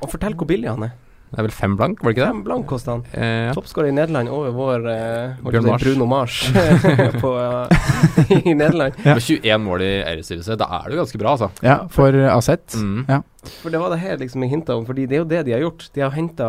[0.06, 0.94] Og fortell hvor billig han er.
[1.26, 2.28] Det er vel fem blank, var det ikke det?
[2.30, 3.00] Fem blank kosta han.
[3.10, 3.54] Eh, ja.
[3.56, 5.82] Toppskårer i Nederland over vår eh, Mars.
[5.82, 6.36] Bruno Mars
[7.22, 8.94] på, eh, i Nederland.
[9.02, 9.16] Ja.
[9.18, 11.50] Med 21 mål i Eredivisie, da er det jo ganske bra, altså.
[11.66, 12.78] Ja, for Aset.
[12.78, 13.02] Mm.
[13.10, 13.20] Ja.
[13.58, 15.56] For det var det her liksom jeg hinta om, fordi det er jo det de
[15.56, 15.90] har gjort.
[15.98, 16.48] De har henta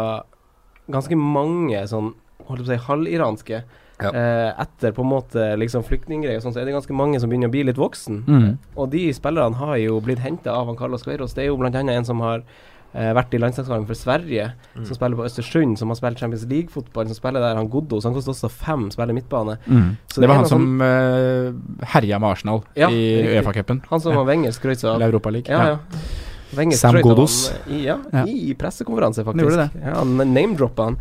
[0.94, 2.14] ganske mange sånn
[2.48, 3.62] holdt på å si halviranske.
[3.98, 4.12] Ja.
[4.14, 7.32] Eh, etter på en måte liksom flyktninggreier og sånn, så er det ganske mange som
[7.32, 8.24] begynner å bli litt voksen.
[8.30, 8.50] Mm.
[8.78, 11.34] Og de spillerne har jo blitt henta av han Carlos Queiroz.
[11.34, 12.46] Det er jo blant annet en som har
[12.94, 14.86] eh, vært i landslagskampen for Sverige, Mm.
[14.86, 18.04] som spiller på Østersund, som har spilt Champions League-fotball, som spiller der han Goddo, så
[18.10, 19.58] han koster også fem, spiller midtbane.
[19.68, 19.98] Mm.
[20.08, 21.54] Så det det var han som uh,
[21.94, 23.24] herja med Arsenal Ja, i.
[23.42, 23.82] Uefa-cupen.
[23.90, 24.18] Han som Ja.
[24.20, 24.96] var Wenger skrøt av.
[24.96, 25.50] Eller Europa League.
[25.50, 25.78] Ja, ja.
[26.56, 27.52] Wenger Sam Ghoddos.
[27.68, 28.24] han, I, ja, Ja.
[28.26, 29.44] i pressekonferanse, faktisk.
[29.46, 29.74] faktisk.
[29.76, 30.98] gjorde Ja, han name-droppa han.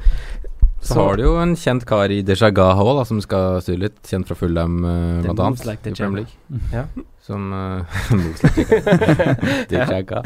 [0.81, 2.51] Så, har du jo en kjent kar i Deja
[2.99, 4.03] da, som skal styre litt.
[4.07, 5.67] Kjent fra Fulham, uh, blant moves annet.
[5.67, 6.05] like i.
[6.05, 6.61] Premier League.
[6.73, 6.85] Ja.
[7.23, 10.23] Som uh, moves like Dejaga.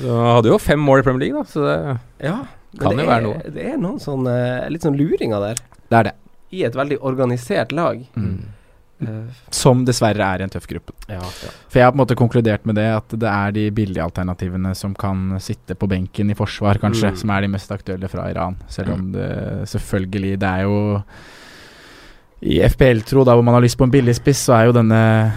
[0.00, 2.36] Så hadde jo fem mål i Premier League, da, så det Ja,
[2.78, 3.54] Kan det jo er, være noe.
[3.54, 6.14] Det er noen sånn eh, litt sånn luringer der, Det er det.
[6.52, 8.02] i et veldig organisert lag.
[8.16, 8.36] Mm.
[9.00, 10.92] Eh, Som dessverre er i en tøff gruppe.
[11.08, 14.02] ja, For jeg har på en måte konkludert med det at det er de billige
[14.04, 17.16] alternativene som kan sitte på benken i forsvar, kanskje, Mm.
[17.16, 18.56] som er de mest aktuelle fra Iran.
[18.68, 21.02] Selv om det selvfølgelig Det er jo
[22.42, 25.32] I FPL-tro, da hvor man har lyst på en billig spiss, så er jo denne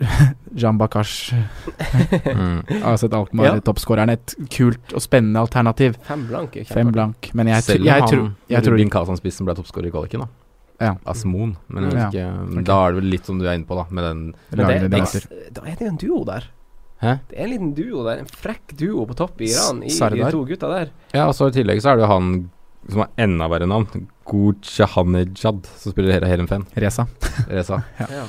[0.62, 1.32] Jan Bakash,
[2.34, 2.62] mm.
[2.84, 3.60] Aset Alkmaar, Ja.
[3.64, 5.96] toppskåreren, et kult og spennende alternativ.
[6.06, 7.30] Fem blank Fem blank.
[7.34, 10.24] Men jeg, Selv om jeg, han tror jeg tror Rubin Kazan-spissen ble toppskårer i kvaliken,
[10.26, 10.28] da.
[10.82, 10.94] Ja.
[11.06, 11.56] Asmon.
[11.68, 12.08] Men jeg Ja.
[12.10, 12.64] vet ikke Ok.
[12.66, 14.90] Da er det vel litt som du er inne på, da, med den Men det,
[14.90, 16.48] det, da er det jo en duo der.
[17.02, 17.12] Hæ?
[17.30, 18.18] Det er en liten duo der.
[18.22, 20.26] En frekk duo på topp i Iran, i Sardar.
[20.26, 20.90] de to gutta der.
[21.12, 22.50] Ja, og så i tillegg så er det jo han
[22.88, 23.86] som har enda verre navn.
[24.26, 26.66] Gujahanejad, som spiller Helen Fenn.
[26.76, 27.06] Reza.
[27.48, 27.82] Reza.
[28.00, 28.06] Ja.
[28.10, 28.24] Ja.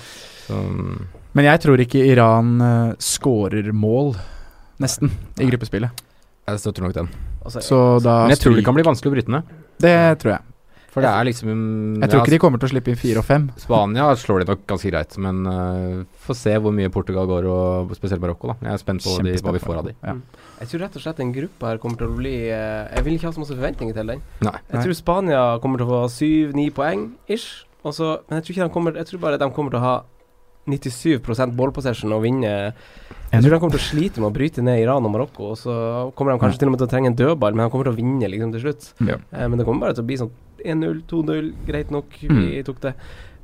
[0.48, 0.60] Så,
[1.36, 4.14] Men jeg tror ikke Iran uh, scorer mål,
[4.80, 6.04] nesten, i gruppespillet.
[6.48, 7.10] jeg støtter nok den.
[7.46, 9.56] Altså, Så da Men jeg tror det kan bli vanskelig å bryte ned.
[9.84, 10.52] Det tror jeg.
[10.96, 11.50] For det er liksom
[12.00, 13.50] Jeg tror ikke de kommer til å slippe inn fire og fem.
[13.60, 17.92] Spania slår de nok ganske greit, men uh, får se hvor mye Portugal går, og
[18.00, 18.54] spesielt Marokko.
[18.54, 19.96] da Jeg er spent på de, hva vi får av de.
[20.00, 20.16] Ja.
[20.62, 23.18] Jeg tror rett og slett den gruppa her kommer til å bli eh, Jeg vil
[23.18, 24.24] ikke ha så masse forventninger til den.
[24.48, 24.56] Nei.
[24.72, 27.66] Jeg tror Spania kommer til å få syv-ni poeng ish.
[27.84, 29.96] Også, men jeg tror, ikke de kommer, jeg tror bare de kommer til å ha
[30.68, 32.74] 97 ballpossession og vinne.
[33.32, 35.52] Jeg tror de kommer til å slite med å bryte ned Iran og Marokko.
[35.54, 35.76] Og så
[36.16, 37.94] kommer de kanskje til og med til å trenge en dødball, men de kommer til
[37.94, 38.88] å vinne liksom til slutt.
[39.06, 39.18] Ja.
[39.34, 40.32] Eh, men det kommer bare til å bli sånn
[40.66, 42.64] 1-0, 2-0, greit nok, vi Mm.
[42.66, 42.96] tok det.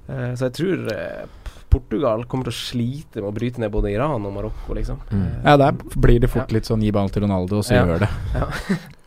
[0.09, 1.25] Eh, så jeg tror eh,
[1.71, 4.97] Portugal kommer til å slite med å bryte ned både Iran og Marokko, liksom.
[5.11, 5.21] Mm.
[5.27, 7.85] Eh, Ja, der blir det fort litt sånn gi ball til Ronaldo, og så Ja.
[7.85, 8.09] gjør det.
[8.35, 8.75] Eh,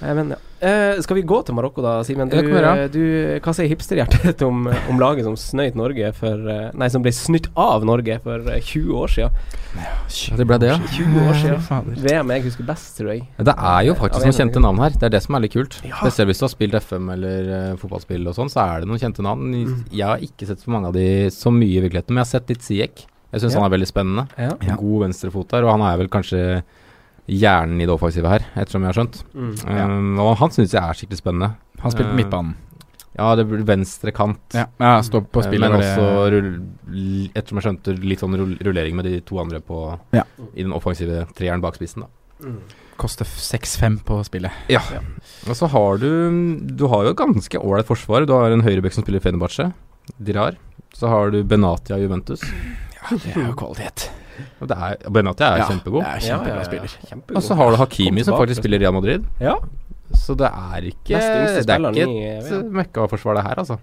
[0.00, 0.38] men, ja.
[0.68, 2.28] eh, skal vi gå til Marokko da, Simen?
[2.28, 3.02] Du, eh, du,
[3.44, 7.48] hva sier hipsterhjertet om, om laget som snøyt Norge for eh, Nei, som ble snytt
[7.56, 9.40] av Norge for eh, 20 år siden?
[9.76, 10.78] Ja, det ble det, ja.
[10.96, 11.90] 20 år siden.
[12.04, 13.26] VM jeg husker best, tror jeg.
[13.36, 14.94] Det er jo faktisk noen kjente navn her.
[14.96, 15.76] Det er det som er litt kult.
[15.84, 15.98] Ja.
[16.00, 19.02] Spesielt hvis du har spilt FM eller uh, fotballspill og sånn, så er det noen
[19.02, 19.52] kjente navn.
[19.52, 19.76] Mm.
[19.92, 22.32] Jeg har ikke sett så mange av de så mye i virkeligheten, men jeg har
[22.32, 23.04] sett litt Siek.
[23.34, 23.60] Jeg syns Ja.
[23.60, 24.26] han er veldig spennende.
[24.40, 24.54] Ja.
[24.64, 24.78] Ja.
[24.80, 26.40] God venstrefot der, og han er vel kanskje
[27.28, 29.22] hjernen i det offensive her, ettersom jeg har skjønt.
[29.34, 29.54] Mm.
[29.66, 31.54] Um, og han syns jeg er skikkelig spennende.
[31.82, 32.54] Han spilte på Eh, midtbanen.
[33.16, 34.38] Ja, det blir venstre kant.
[34.54, 35.70] Ja, ja stå på Eh, spillet.
[35.70, 36.50] Men også, rull,
[37.34, 40.22] ettersom jeg skjønte, litt sånn rullering med de to andre på Ja.
[40.54, 42.02] i den offensive treeren bak spissen.
[42.02, 42.08] da
[42.44, 42.58] Mm.
[42.98, 44.52] Koster 6-5 på spillet.
[44.68, 44.80] Ja
[45.48, 48.26] Og så har du Du har jo et ganske ålreit forsvar.
[48.26, 49.72] Du har en høyrebekk som spiller Fenebache,
[50.22, 50.56] Dirar.
[50.94, 52.42] Så har du Benatia Juventus.
[52.42, 54.10] Ja, det er jo kvalitet.
[54.60, 56.02] Det er, Benatia er Ja, kjempegod.
[56.02, 56.64] Er Ja, kjempebra ja, ja.
[56.70, 56.94] spiller.
[57.10, 57.36] Kjempegod.
[57.36, 59.24] Og så har du Hakimi, som faktisk spiller Real Madrid.
[59.40, 59.56] Ja.
[60.14, 62.72] Så det er ikke Det er ikke et VM.
[62.72, 63.78] møkkaforsvar, det her, altså.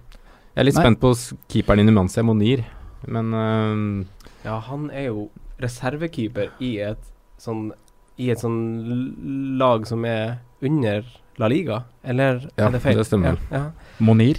[0.54, 0.84] Jeg er litt Nei.
[0.84, 1.10] spent på
[1.50, 2.64] keeperen i Numancia, Monir.
[3.06, 4.06] Men uh,
[4.44, 5.28] Ja, han er jo
[5.60, 7.72] reservekeeper i et sånn
[8.18, 11.04] I et sånn lag som er under
[11.38, 12.96] La Liga, eller Ja, er det feil?
[12.96, 13.38] det stemmer.
[13.50, 13.70] Ja, ja.
[13.98, 14.38] Monir.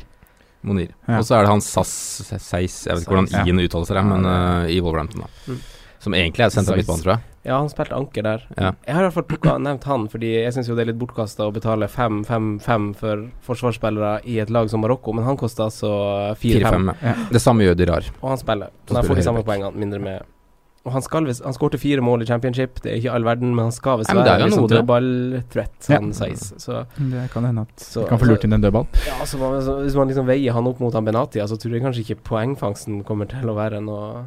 [0.63, 0.93] Monir.
[1.07, 1.19] Ja.
[1.19, 1.91] Og så er det han Sass
[2.39, 3.45] Seis, jeg vet ikke hvordan.
[3.45, 5.27] I-en uttaler seg, men øh, i Wolverhampton, da.
[5.51, 5.59] Mm.
[6.05, 7.31] Som egentlig er sentra midtbane, tror jeg.
[7.45, 8.45] Ja, han spilte anker der.
[8.57, 8.71] Ja.
[8.87, 11.01] Jeg har i hvert fall plukka, nevnt han, fordi jeg syns jo det er litt
[11.01, 15.91] bortkasta å betale 5-5-5 for forsvarsspillere i et lag som Marokko, men han koster altså
[16.41, 16.93] 4-5, 4-5.
[17.05, 17.13] ja.
[17.35, 18.09] Det samme gjør Dirar.
[18.21, 18.73] og han spiller.
[18.89, 20.31] Så han får de samme poengene, mindre med
[20.85, 23.55] Og han skal visst Han skårte fire mål i championship, det er ikke all verden,
[23.57, 25.99] men han skal visst være En liksom dødballthreat, Ja.
[25.99, 26.59] han size.
[26.61, 28.85] Så Det kan hende at Så- kan få lurt inn en dødball.
[29.07, 31.81] Ja, så, så hvis man liksom veier han opp mot han Benatia, så tror jeg
[31.81, 34.25] kanskje ikke poengfangsten kommer til å være noe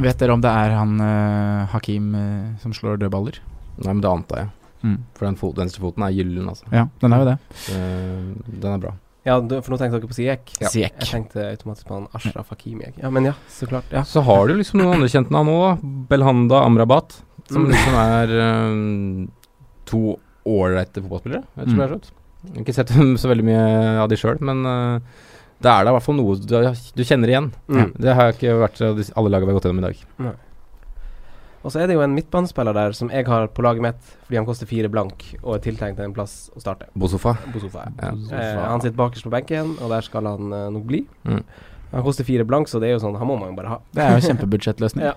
[0.00, 3.38] Vet dere om det er han uh, Hakim uh, som slår dødballer?
[3.78, 4.48] Nei, men det antar jeg.
[4.84, 4.98] Mm.
[5.14, 6.64] For den fot, venstrefoten er gyllen, altså.
[6.70, 7.38] Ja, den er jo det.
[7.70, 8.92] Uh, den er bra.
[9.24, 10.50] Ja, for nå tenkte dere på Siek.
[10.60, 10.68] Ja.
[10.76, 12.90] Jeg tenkte automatisk på han Ashraf Hakimi.
[13.00, 13.86] Ja, men ja, så klart.
[13.94, 14.02] Ja.
[14.04, 15.92] Så har du liksom noen andre kjente navn òg, da.
[16.10, 17.20] Belhanda Amrabat.
[17.48, 17.70] Som Mm.
[17.72, 19.30] liksom er um,
[19.88, 20.18] to
[20.48, 21.80] ålreite fotballspillere, ettersom Mm.
[21.80, 22.10] jeg har skjønt.
[22.44, 24.98] Jeg har ikke sett så veldig mye av de sjøl, men uh,
[25.64, 27.52] det er da i hvert fall noe du, du kjenner igjen.
[27.68, 27.92] Mm.
[27.96, 30.36] Det har ikke vært alle lagene vi har gått gjennom i dag.
[31.64, 34.36] Og så er det jo en midtbanespiller der som jeg har på laget mitt fordi
[34.36, 36.90] han koster fire blank og er tiltenkt en plass å starte.
[36.94, 37.32] Bosofa.
[37.54, 37.86] Bosofa.
[38.02, 38.10] Ja.
[38.12, 41.00] Eh, han sitter bakerst på benken, og der skal han eh, nok bli.
[41.24, 41.40] Mm.
[41.94, 43.76] Han koster fire blank, så det er jo sånn Han må man jo bare ha.
[43.94, 45.04] Det er jo kjempebudsjettløsning.
[45.10, 45.14] Ja.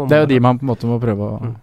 [0.00, 1.56] Det er jo de man på en måte må prøve å Mm.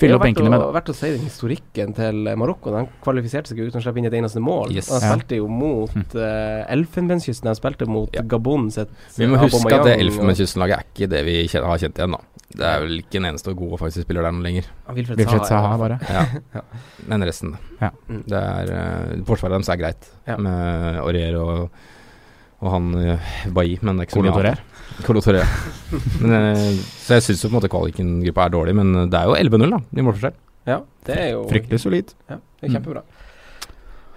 [0.00, 0.60] Fylle Det opp er benkene med.
[0.62, 2.72] Det å, verdt å si den historikken til eh, Marokko.
[2.74, 4.72] De kvalifiserte seg ikke uten å slippe inn et eneste mål.
[4.74, 4.88] Yes.
[4.90, 6.04] De spilte jo mot Mm.
[6.16, 7.50] uh, Elfenbenskysten.
[7.50, 8.22] De spilte mot Ja.
[8.22, 8.88] Gabon sitt
[9.18, 12.20] Vi må huske at det Elfenbenskysten-laget er ikke det vi kjen- har kjent igjen, da.
[12.50, 14.64] Det er vel ikke en eneste god offensiv spiller der nå lenger.
[14.96, 16.00] Wilfred Saha, Saha, bare.
[16.10, 16.24] Ja.
[16.56, 16.62] Ja.
[17.06, 17.52] Men resten.
[17.80, 17.90] Ja.
[18.08, 18.24] Mm.
[18.26, 20.36] Det er uh, Forsvaret deres er greit, Ja.
[20.36, 21.70] med Aurier og,
[22.60, 24.64] og han uh, Bailly, men det er ikke så mye annet.
[26.20, 26.68] Men, eh,
[27.00, 29.74] så jeg syns jo på en måte kvaliken-gruppa er dårlig, men det er jo 11-0,
[29.74, 30.36] da, i målforskjell.
[30.68, 32.12] Ja, det er jo Fryktelig solid.
[32.30, 33.02] Ja, det er kjempebra.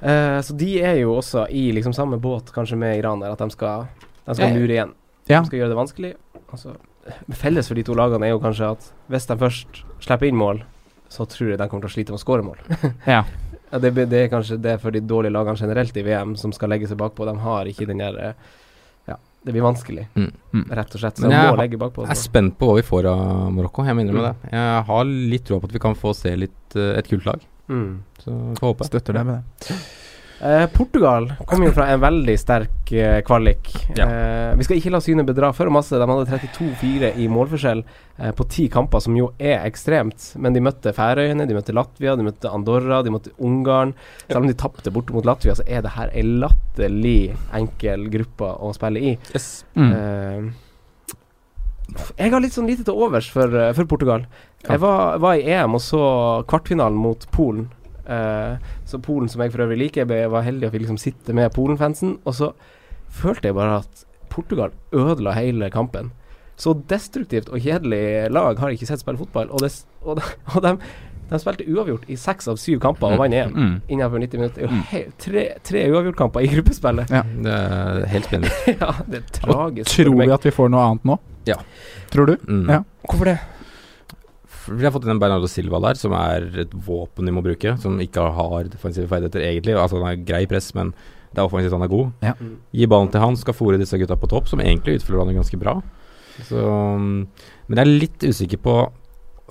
[0.04, 3.40] Eh, så de er jo også i liksom samme båt kanskje med Iran der, at
[3.40, 3.88] de skal,
[4.28, 4.92] de skal mure igjen.
[5.32, 5.40] Ja.
[5.40, 6.12] De skal gjøre det vanskelig.
[6.52, 6.76] Altså,
[7.40, 10.62] felles for de to lagene er jo kanskje at hvis de først slipper inn mål,
[11.14, 12.62] så tror jeg de kommer til å slite med å skåre mål.
[13.16, 13.24] Ja.
[13.74, 16.70] Ja, det, det er kanskje det for de dårlige lagene generelt i VM som skal
[16.70, 17.26] legge seg bakpå.
[17.26, 18.52] De har ikke den der eh,
[19.46, 20.32] det blir vanskelig, Mm.
[20.54, 20.66] Mm.
[20.72, 21.16] rett og slett.
[21.18, 22.06] Så Men jeg må legge bakpå.
[22.08, 24.42] Jeg er spent på hva vi får av Marokko, jeg minner innrømme Mm.
[24.42, 24.52] det.
[24.52, 27.42] Jeg har litt tro på at vi kan få se litt eh, et kult lag,
[27.70, 28.04] Mm.
[28.20, 28.86] så får håpe.
[28.86, 29.76] Støtter deg med det.
[30.44, 33.70] Eh, Portugal kom jo fra en veldig sterk eh, kvalik.
[33.96, 34.08] Ja.
[34.10, 35.96] Eh, vi skal ikke la synet bedra for masse.
[35.96, 40.34] De hadde 32-4 i målforskjell eh, på ti kamper, som jo er ekstremt.
[40.44, 43.94] Men de møtte Færøyene, de møtte Latvia, de møtte Andorra, de møtte Ungarn.
[44.26, 48.50] Selv om de tapte borte mot Latvia, så er det her ei latterlig enkel gruppe
[48.60, 49.14] å spille i.
[49.80, 49.94] Mm.
[49.96, 50.50] Eh,
[52.18, 54.28] jeg har litt sånn lite til overs for, for Portugal.
[54.66, 54.74] Ja.
[54.74, 56.04] Jeg var, var i EM og så
[56.52, 57.70] kvartfinalen mot Polen.
[58.08, 61.34] Eh, så Polen, som jeg for øvrig liker, jeg var heldig og fikk liksom sitte
[61.34, 62.18] med Polen-fansen.
[62.26, 62.52] Og så
[63.10, 66.12] følte jeg bare at Portugal ødela hele kampen.
[66.58, 69.50] Så destruktivt og kjedelig lag har jeg ikke sett spille fotball.
[69.52, 69.72] Og, det,
[70.04, 70.22] og, de,
[70.56, 70.74] og de,
[71.32, 73.76] de spilte uavgjort i seks av syv kamper og vant EM Mm.
[73.90, 74.62] innenfor 90 minutter.
[74.62, 74.84] Er jo Mm.
[74.92, 77.10] he- tre, tre uavgjortkamper i gruppespillet.
[77.10, 77.24] Ja.
[77.24, 78.52] Det er helt spennende.
[78.82, 79.88] ja, det er tragisk.
[79.90, 81.18] Og Tror vi at vi får noe annet nå?
[81.50, 81.56] Ja.
[82.14, 82.36] Tror du?
[82.48, 82.70] Mm.
[82.70, 82.84] Ja.
[83.10, 83.38] Hvorfor det?
[84.68, 87.76] Vi har fått inn en Bernardo Silva der, som er et våpen vi må bruke.
[87.82, 89.76] Som ikke har defensive ferdigheter egentlig.
[89.76, 90.94] Altså Han er grei press, men
[91.34, 92.12] det er offensivt han er god.
[92.24, 92.34] Ja.
[92.72, 95.60] Gi ballen til han, skal fòre disse gutta på topp, som egentlig utfører han ganske
[95.62, 95.80] bra.
[96.48, 97.18] Så, mm,
[97.68, 98.76] men jeg er litt usikker på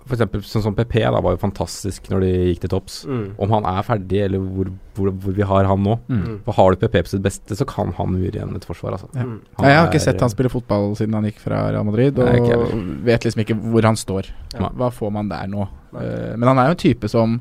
[0.03, 2.97] For eksempel sånn som PP da var jo fantastisk når de gikk til topps.
[3.07, 3.27] Mm.
[3.45, 5.95] Om han er ferdig, eller hvor, hvor, hvor vi har han nå.
[6.11, 6.41] Mm.
[6.47, 9.11] For har du PP på sitt beste, så kan han mure igjen et forsvar, altså.
[9.15, 9.27] Ja.
[9.61, 12.19] Ja, jeg har ikke er- sett han spille fotball siden han gikk fra Real Madrid,
[12.19, 12.75] Nei, og
[13.07, 14.33] vet liksom ikke hvor han står.
[14.57, 14.73] Ja.
[14.75, 15.69] Hva får man der nå?
[15.93, 16.03] Nei.
[16.03, 17.35] Eh, men han er jo en type som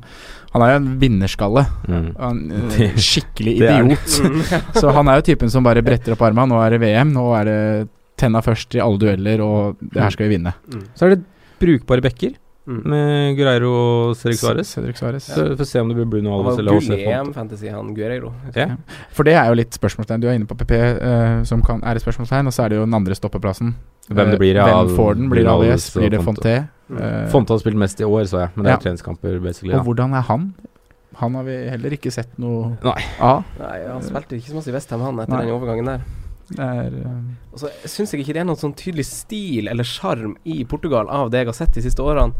[0.52, 1.62] Han er jo en vinnerskalle.
[1.88, 2.08] Mm.
[2.20, 4.16] En, eh, skikkelig idiot.
[4.20, 4.42] Mm.
[4.80, 6.52] Så han er jo typen som bare bretter opp armene.
[6.52, 7.58] Nå er det VM, nå er det
[8.20, 10.52] tenna først i alle dueller, og det her skal vi vinne.
[10.68, 10.82] Mm.
[10.94, 11.24] Så er det
[11.62, 12.82] brukbare bekker Mm.
[12.86, 14.68] med Guerreiro og Cedric Suárez.
[14.70, 15.24] Cedric Suárez.
[15.26, 16.94] Så vi får se om det blir Bruno Alves eller Jose.
[16.94, 18.32] EM-fantasy, han Guerreiro.
[18.54, 18.68] Ja.
[19.10, 20.20] For det er jo litt spørsmålstegn.
[20.22, 20.70] Du er inne på PP,
[21.02, 23.74] uh, som kan, er et spørsmålstegn, og så er det jo den andre stoppeplassen.
[24.08, 25.28] Hvem det Eh, blir av Hvem får den?
[25.30, 26.68] Blir det Alves Blir det Fonte.
[26.90, 26.98] Mm.
[27.02, 28.82] Eh, Fonte har spilt mest i år, så jeg, men det er Ja.
[28.82, 29.74] treningskamper, basically.
[29.74, 30.54] Og hvordan er han?
[31.16, 33.02] Han har vi heller ikke sett noe Nei.
[33.20, 33.44] av.
[33.58, 35.44] Nei, han spilte ikke så mye i Westham, han, etter Nei.
[35.46, 36.00] den overgangen der.
[36.56, 37.20] Det er uh...
[37.52, 41.08] Og så syns jeg ikke det er noen sånn tydelig stil eller sjarm i Portugal
[41.12, 42.32] av det jeg har sett de siste årene.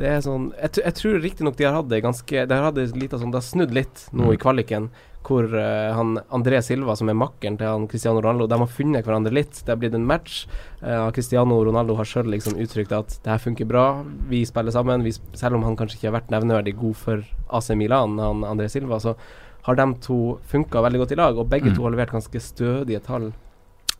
[0.00, 2.76] Det er sånn Jeg, jeg tror riktignok de har hatt det ganske De har hatt
[2.78, 4.32] det litt sånn Det har snudd litt nå Mm.
[4.32, 4.86] i kvaliken,
[5.26, 9.04] hvor uh, han André Silva, som er makkeren til han Cristiano Ronaldo, de har funnet
[9.04, 9.58] hverandre litt.
[9.66, 10.46] Det har blitt en match.
[10.80, 13.84] Uh, Cristiano Ronaldo har sjøl liksom uttrykt at det her funker bra,
[14.30, 15.04] vi spiller sammen.
[15.04, 17.26] Vi, sp- selv om han kanskje ikke har vært nevneverdig god for
[17.58, 19.12] AC Milan, han André Silva, så
[19.66, 20.16] har de to
[20.48, 21.76] funka veldig godt i lag, og begge Mm.
[21.76, 23.32] to har levert ganske stødige tall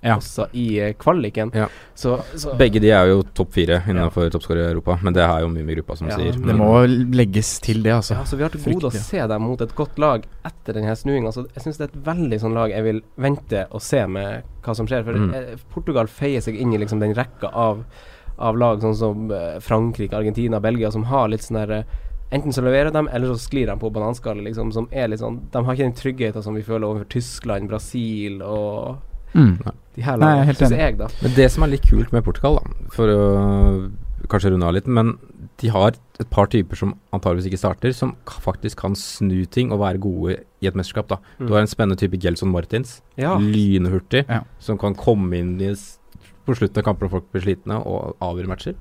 [0.03, 0.15] Ja.
[0.17, 1.51] også i eh, kvaliken.
[1.55, 1.67] Ja.
[1.95, 5.41] Så, så Begge de er jo topp fire innenfor toppskårer i Europa, men det er
[5.45, 6.39] jo mye med gruppa, som Ja, sier.
[6.39, 6.71] men- Det må
[7.15, 8.15] legges til, det, altså.
[8.17, 10.97] ja, så vi har til gode å se dem mot et godt lag etter denne
[10.97, 11.33] snuinga.
[11.33, 14.43] Så jeg syns det er et veldig sånn lag jeg vil vente og se med
[14.63, 15.05] hva som skjer.
[15.05, 15.35] For Mm.
[15.35, 17.85] eh, Portugal feier seg inn i liksom den rekka av,
[18.39, 21.85] av lag sånn som eh, Frankrike, Argentina, Belgia, som har litt sånn der eh,
[22.33, 24.73] Enten så leverer de, eller så sklir de på bananskallet, liksom.
[24.73, 28.41] Som er litt sånn De har ikke den tryggheten som vi føler overfor Tyskland, Brasil
[28.41, 28.99] og
[29.35, 29.59] Mm.
[29.95, 30.79] de her Nei, er lagene, helt enig.
[30.79, 31.09] jeg, da.
[31.23, 33.91] Men det som er litt kult med Portugal, da, for å
[34.31, 35.19] kanskje runde av litt, men
[35.59, 39.81] de har et par typer som antageligvis ikke starter, som faktisk kan snu ting og
[39.81, 41.09] være gode i et mesterskap.
[41.09, 41.17] da.
[41.39, 41.47] Mm.
[41.49, 43.37] Du har en spennende type Gelson Martins, Ja.
[43.39, 44.43] lynhurtig, Ja.
[44.59, 45.75] som kan komme inn i,
[46.47, 48.75] på slutten av kamper når folk blir slitne, og avgjøre matcher.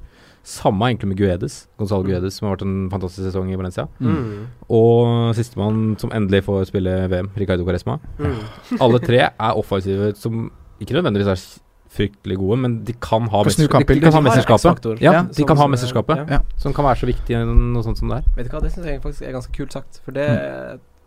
[0.50, 2.10] Samme egentlig med Guedes, Gonzalo Mm.
[2.10, 3.86] Guedes, som har vært en fantastisk sesong i Valencia.
[4.02, 4.47] Mm.
[4.74, 8.00] Og sistemann som endelig får spille VM, Ricardo Caresma.
[8.18, 8.39] Mm.
[8.84, 10.47] Alle tre er offensive som
[10.82, 11.43] ikke nødvendigvis er
[11.89, 15.02] fryktelig gode, men de kan ha, mester- de, de kan ha mesterskapet.
[15.02, 16.39] Ja, Ja, de kan ha er- mesterskapet, ja.
[16.58, 18.28] Som kan være så viktig i noe sånt som det er.
[18.38, 20.28] Vet du hva, det syns jeg faktisk er ganske kult sagt, for det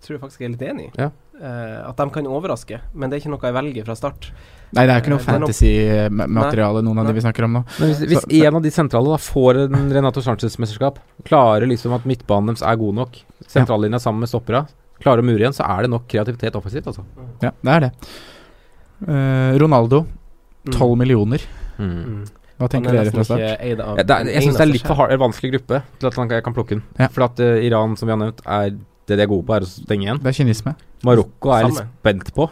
[0.02, 0.92] tror jeg faktisk jeg er litt enig i.
[0.98, 1.10] Ja.
[1.42, 4.28] Uh, at de kan overraske, men det er ikke noe jeg velger fra start.
[4.72, 7.62] Nei, det er ikke noe noe- fantasy-materiale, noen av de vi snakker om nå.
[7.78, 11.92] Men hvis, hvis Så- en av de sentrale da får en Renato Sanchez-mesterskap, klarer liksom
[11.94, 14.66] at midtbanen deres er god nok, sentrallinja sammen med stoppera,
[15.02, 17.04] klarer å mure igjen, så er det nok kreativitet offensivt, altså.
[17.42, 17.92] Ja, det er det.
[19.02, 20.06] Uh, Ronaldo,
[20.70, 21.42] 12 millioner.
[21.78, 22.24] Mm.
[22.58, 23.40] Hva tenker dere fra start?
[23.40, 26.54] er, jeg syns det er litt for hard, vanskelig gruppe til at han, jeg kan
[26.54, 26.82] plukke den.
[26.98, 27.08] Ja.
[27.08, 28.76] For at Iran, som vi har nevnt, er
[29.08, 30.22] det de er gode på, er å stenge igjen.
[30.22, 30.76] Det er kynisme.
[31.06, 32.48] Marokko er jeg litt spent på.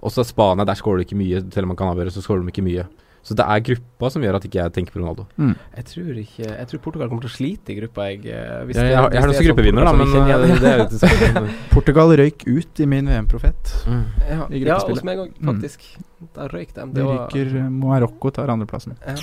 [0.00, 1.42] Og så Spania, der skårer du ikke mye.
[1.52, 2.86] Selv om man kan avgjøre, så skårer de ikke mye.
[3.20, 5.26] Så det er gruppa som gjør at ikke jeg tenker på Ronaldo.
[5.36, 8.22] Jeg tror ikke Jeg tror Portugal kommer til å slite i gruppa, jeg.
[8.64, 10.86] Hvis ja, Jeg, jeg, jeg har også sånn gruppevinner, da, men eh, det er jo
[10.86, 11.42] ikke
[11.74, 13.74] Portugal røyk ut i min VM-profet.
[13.84, 14.00] mm.
[14.30, 15.50] Ja, ja, hos meg òg, Mm.
[15.52, 15.84] faktisk.
[16.32, 16.80] Da røyk de.
[16.80, 18.96] De Det var ryker eh, Marokko tar andreplassen.
[19.04, 19.18] ja.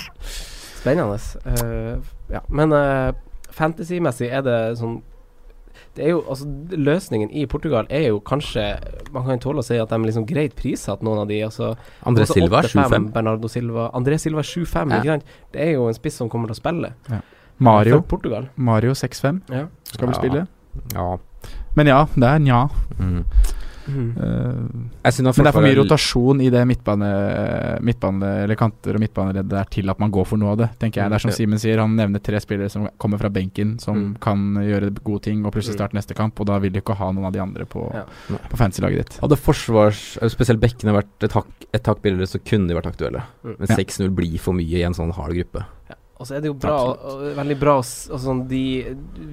[0.78, 1.18] spennende.
[1.42, 1.98] Uh,
[2.30, 2.44] ja.
[2.54, 3.10] Men uh,
[3.50, 5.00] fantasy-messig er det sånn
[5.94, 8.64] det er jo, altså Løsningen i Portugal er jo kanskje
[9.12, 11.40] Man kan tåle å si at de er liksom greit prissatt, noen av de.
[11.42, 11.76] Altså,
[12.06, 13.12] André Silva er 7-5.
[13.12, 14.96] Bernardo Silva André Silva er 7-5, Ja.
[14.98, 15.24] ikke sant?
[15.52, 16.92] Det er jo en spiss som kommer til å spille.
[17.58, 19.66] Mario, For Mario 6-5 Ja.
[19.84, 20.20] skal vel Ja.
[20.20, 20.46] spille.
[20.94, 21.16] Ja.
[21.74, 22.68] Men ja, det er nja.
[22.98, 23.24] Mm.
[23.88, 24.08] Mhm.
[24.18, 27.08] Uh, Jeg synes men det er for mye rotasjon i det midtbane,
[27.84, 31.02] midtbane eller kanter og midtbaneleddet der til at man går for noe av det, tenker
[31.02, 31.10] jeg.
[31.10, 34.16] Det er som Simen sier, han nevner tre spillere som kommer fra benken, som Mm.
[34.20, 35.78] kan gjøre gode ting og plutselig Mm.
[35.80, 38.04] starte neste kamp, og da vil du ikke ha noen av de andre på, Ja.
[38.48, 39.18] på fancy-laget ditt.
[39.20, 42.86] Hadde forsvars, eh, spesielt bekkene vært et hakk, et hakk billigere, så kunne de vært
[42.92, 43.22] aktuelle.
[43.44, 43.56] Mm.
[43.58, 45.64] Men 6-0 blir for mye i en sånn hard gruppe.
[46.18, 48.62] Og så er det jo bra, og, veldig bra å og sånn, de,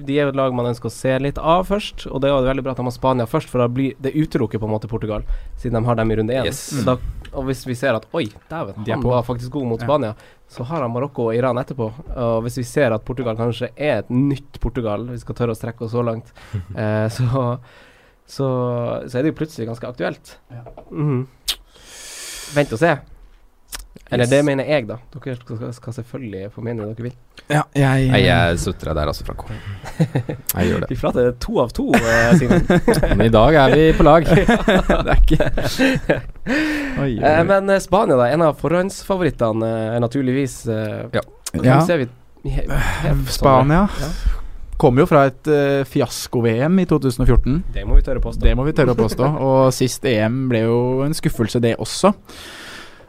[0.06, 2.34] de er jo et lag man ønsker å se litt av først, og det er
[2.36, 4.74] jo veldig bra at de har Spania først, for da blir det utelukker på en
[4.76, 5.26] måte Portugal,
[5.58, 6.46] siden de har dem i runde én.
[6.46, 6.60] Yes.
[6.86, 6.94] Da,
[7.32, 9.88] og hvis vi ser at oi, dæven, han var faktisk god mot Ja.
[9.88, 10.12] Spania,
[10.46, 11.90] så har han Marokko og Iran etterpå.
[12.14, 15.58] Og hvis vi ser at Portugal kanskje er et nytt Portugal, vi skal tørre å
[15.58, 16.30] strekke oss så langt,
[16.78, 17.58] eh, så,
[18.22, 18.46] så,
[19.02, 20.36] så er det jo plutselig ganske aktuelt.
[20.92, 21.26] Mhm.
[22.54, 22.94] Vent og se.
[24.10, 24.30] Eller Yes.
[24.30, 24.96] det mener jeg, da.
[25.16, 27.14] Dere skal, skal selvfølgelig få mene det dere vil.
[27.50, 29.48] Ja, jeg, Nei, jeg støtter der, altså, Franco.
[30.56, 30.88] Jeg gjør det.
[30.92, 32.62] De flate to av to, eh, Simen.
[33.18, 34.24] Men i dag er vi på lag.
[34.30, 36.20] det er ikke
[37.02, 38.28] Oi, oi, Eh, men eh, Spania, da.
[38.32, 41.22] En av forhåndsfavorittene naturligvis eh, Ja.
[41.62, 41.80] Ja.
[41.86, 42.08] ser vi
[42.50, 44.08] helt Spania Ja.
[44.78, 47.62] kom jo fra et uh, fiasko-VM i 2014.
[47.72, 48.42] Det må vi tørre påstå.
[48.44, 49.28] Det må vi tørre å påstå.
[49.40, 50.76] Og sist EM ble jo
[51.06, 52.12] en skuffelse, det også.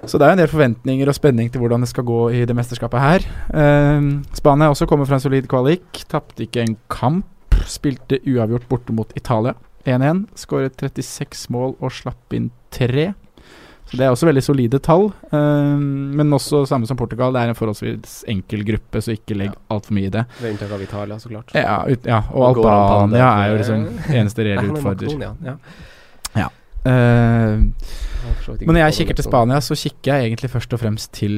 [0.05, 2.55] Så det er en del forventninger og spenning til hvordan det skal gå i det
[2.55, 3.25] mesterskapet her.
[3.49, 6.03] Eh, Spania også kommer fra en solid kvalik.
[6.11, 7.25] Tapte ikke en kamp.
[7.67, 9.55] Spilte uavgjort borte mot Italia
[9.87, 10.27] 1-1.
[10.37, 13.13] Skåret 36 mål og slapp inn tre.
[13.87, 15.07] Så Det er også veldig solide tall.
[15.31, 19.53] Uh, men også samme som Portugal, det er en forholdsvis enkel gruppe, så ikke legg
[19.71, 20.25] altfor mye i det.
[20.41, 21.53] Ved unntak av Italia, så klart.
[21.55, 23.85] Ja, ut, ja og Og Albania er jo liksom
[24.19, 25.35] eneste reelle er utfordrer.
[25.47, 25.55] Ja.
[26.35, 26.49] Ja.
[26.87, 31.35] Ikke Men når jeg kikker til Spania, så kikker jeg egentlig først og fremst til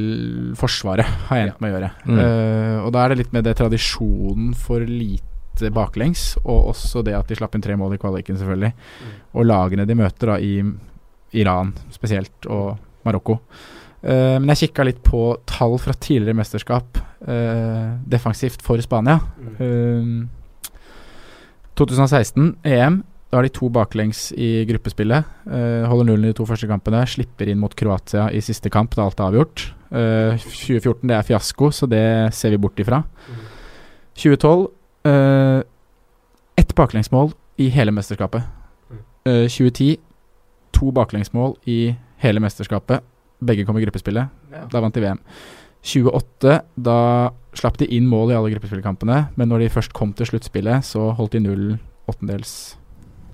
[0.57, 1.89] Forsvaret, har jeg endt med å gjøre.
[2.05, 2.19] Mm.
[2.19, 7.17] Uh, og da er det litt med det tradisjonen for lite baklengs, og også det
[7.17, 8.71] at de slapp inn tre mål i kvaliken, selvfølgelig.
[8.75, 9.17] Mm.
[9.35, 13.39] Og lagene de møter, da, i Iran spesielt, og Marokko.
[13.99, 19.19] Uh, men jeg kikka litt på tall fra tidligere mesterskap eh, defensivt for Spania.
[19.37, 19.55] Mm.
[19.59, 20.71] Eh,
[21.79, 23.03] 2016 EM.
[23.29, 25.27] Da har de to baklengs i gruppespillet.
[25.45, 27.03] Uh, holder nullen i de to første kampene.
[27.09, 29.67] Slipper inn mot Kroatia i siste kamp da alt er avgjort.
[29.89, 32.03] Uh, 2014 det er fiasko, så det
[32.37, 33.03] ser vi bort ifra.
[33.05, 33.43] Mm.
[34.19, 34.65] 2012
[35.09, 35.61] uh,
[36.59, 38.43] ett baklengsmål i hele mesterskapet.
[38.89, 39.03] Mm.
[39.25, 39.97] Eh, 2010
[40.73, 43.03] to baklengsmål i hele mesterskapet.
[43.39, 44.29] Begge kom i gruppespillet.
[44.51, 44.65] Ja.
[44.71, 45.19] Da vant de VM.
[45.83, 46.97] 28, da
[47.55, 51.11] slapp de inn mål i alle gruppespillkampene, men når de først kom til sluttspillet, så
[51.15, 51.77] holdt de null,
[52.11, 52.75] åttendels,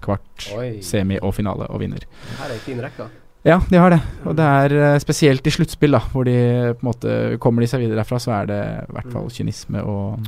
[0.05, 0.71] kvart, Oi.
[0.85, 2.05] semi og finale og vinner.
[2.39, 3.09] Her er ei fin rekke.
[3.45, 3.99] Ja, de har det.
[4.25, 6.33] Og det er eh, spesielt i sluttspill, da, hvor de
[6.79, 9.83] på en måte kommer de seg videre derfra, så er det i hvert fall kynisme
[9.85, 10.19] og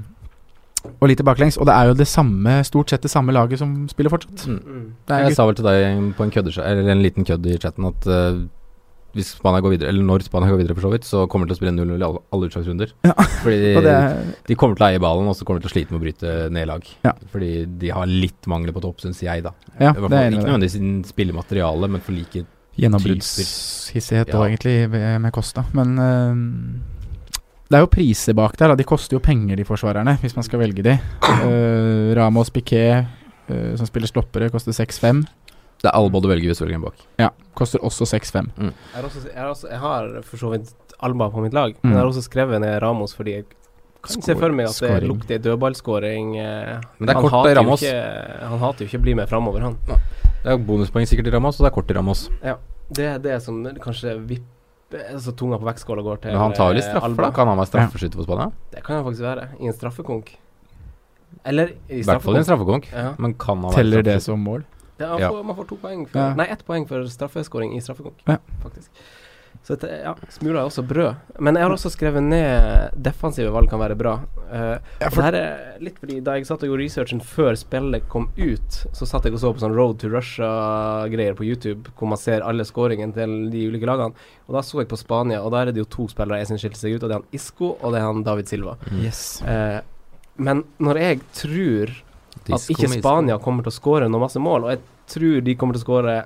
[1.01, 1.57] og litt baklengs.
[1.59, 4.45] Og det er jo det samme, stort sett det samme laget som spiller fortsatt.
[4.47, 4.59] Mm.
[4.61, 4.83] Mm.
[5.07, 7.45] Det er Jeg gutt- sa vel til deg på en kødder, eller en liten kødd
[7.49, 8.37] i chatten at eh,
[9.15, 11.53] hvis Spania går videre, eller når Spania går videre for så vidt, så kommer de
[11.53, 12.91] til å spille 0-0 i alle, alle utslagsrunder.
[13.07, 13.15] Ja.
[13.43, 15.75] Fordi de, er, de kommer til å eie ballen, og så kommer de til å
[15.77, 16.91] slite med å bryte ned lag.
[17.07, 17.15] Ja.
[17.31, 17.51] Fordi
[17.81, 19.55] de har litt mangler på topp, syns jeg, da.
[19.79, 22.45] ja, I hvert fall ikke nødvendigvis spillemateriale, men for like
[22.77, 24.43] Gjennombruddshissighet Ja.
[24.45, 25.63] egentlig, med Costa.
[25.73, 26.35] Men uh,
[27.67, 28.69] det er jo priser bak der.
[28.69, 28.77] Da.
[28.79, 30.97] De koster jo penger, de forsvarerne, hvis man skal velge de.
[31.25, 33.07] Uh, Ramos Piquet,
[33.49, 35.25] uh, som spiller stoppere, koster 6-5.
[35.81, 37.03] Det er alle både velger hvis du velger en bak.
[37.21, 38.47] Ja, koster også 6-5.
[38.57, 41.79] Jeg har, jeg, jeg har for så vidt Alba på mitt lag, Mm.
[41.83, 43.45] men jeg har også skrevet ned Ramos fordi jeg
[44.01, 45.07] kan se for meg at det Skåring.
[45.11, 46.37] lukter dødballskåring.
[46.39, 47.81] eh, Men det er han kort hater i Ramos.
[47.83, 49.77] Ikke, han hater jo ikke å bli med framover, han.
[49.85, 52.29] Det er bonuspoeng sikkert i Ramos, og det er kort i Ramos.
[52.43, 52.55] Ja.
[52.89, 56.71] Det er det som kanskje vipper altså, tunga på vektskåla går til Men han tar
[56.71, 57.23] jo litt eh, straffer, Alba.
[57.27, 57.31] da.
[57.35, 58.51] Kan han være straffeskytter for Spania?
[58.71, 60.31] Det kan han faktisk være, i en straffekonk.
[61.45, 62.85] Eller i I hvert fall i en straffekonk.
[62.87, 62.89] straffekonk.
[62.93, 63.13] Ja.
[63.21, 64.63] Men kan han være Teller det som mål?
[64.99, 65.29] Ja, man, Ja.
[65.29, 66.33] får, man får to poeng for, Ja.
[66.33, 68.37] Nei, ett poeng for straffeskåring i straffekonk, Ja.
[68.63, 68.89] faktisk.
[69.63, 71.15] Så dette, ja, smuler er også brød.
[71.43, 74.13] Men jeg har også skrevet ned defensive valg kan være bra.
[74.49, 78.07] Eh, og det her er litt fordi Da jeg satt og gjorde researchen før spillet
[78.07, 82.07] kom ut, så satt jeg og så på sånn Road to Russia-greier på YouTube, hvor
[82.07, 84.13] man ser alle skåringene til de ulike lagene.
[84.47, 86.63] Og da så jeg på Spania, og der er det jo to spillere jeg syns
[86.63, 88.77] skilte seg ut, og det er han Isco og det er han David Silva.
[88.89, 89.03] Mm.
[89.03, 89.41] Yes.
[89.43, 89.81] Uh,
[90.37, 91.95] men når jeg tror
[92.55, 95.73] at ikke Spania kommer til å skåre noe masse mål, og jeg tror de kommer
[95.73, 96.25] til å skåre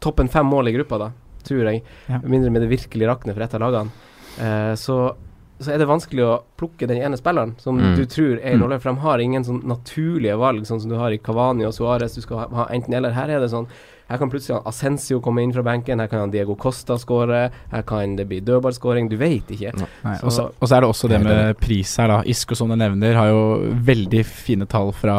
[0.00, 1.10] toppen fem mål i gruppa, da,
[1.44, 2.18] tror jeg, Ja.
[2.24, 3.90] mindre med det virkelig rakner for et av lagene,
[4.38, 5.14] eh, så,
[5.60, 7.96] så er det vanskelig å plukke den ene spilleren som Mm.
[7.96, 10.90] du tror er i Norge, rolle, for de har ingen sånn naturlige valg, sånn som
[10.90, 12.14] du har i Cavani og Suárez.
[12.14, 13.10] Du skal ha, ha enten eller.
[13.12, 13.66] Her er det sånn
[14.08, 17.42] her kan plutselig han Ascencio komme inn fra benken, her kan han Diego Costa skåre,
[17.72, 19.10] her kan det bli dødballskåring.
[19.10, 19.74] Du vet ikke.
[20.22, 22.22] Og så er det også det med pris her, da.
[22.24, 23.42] Isko, som du nevner, har jo
[23.84, 25.18] veldig fine tall fra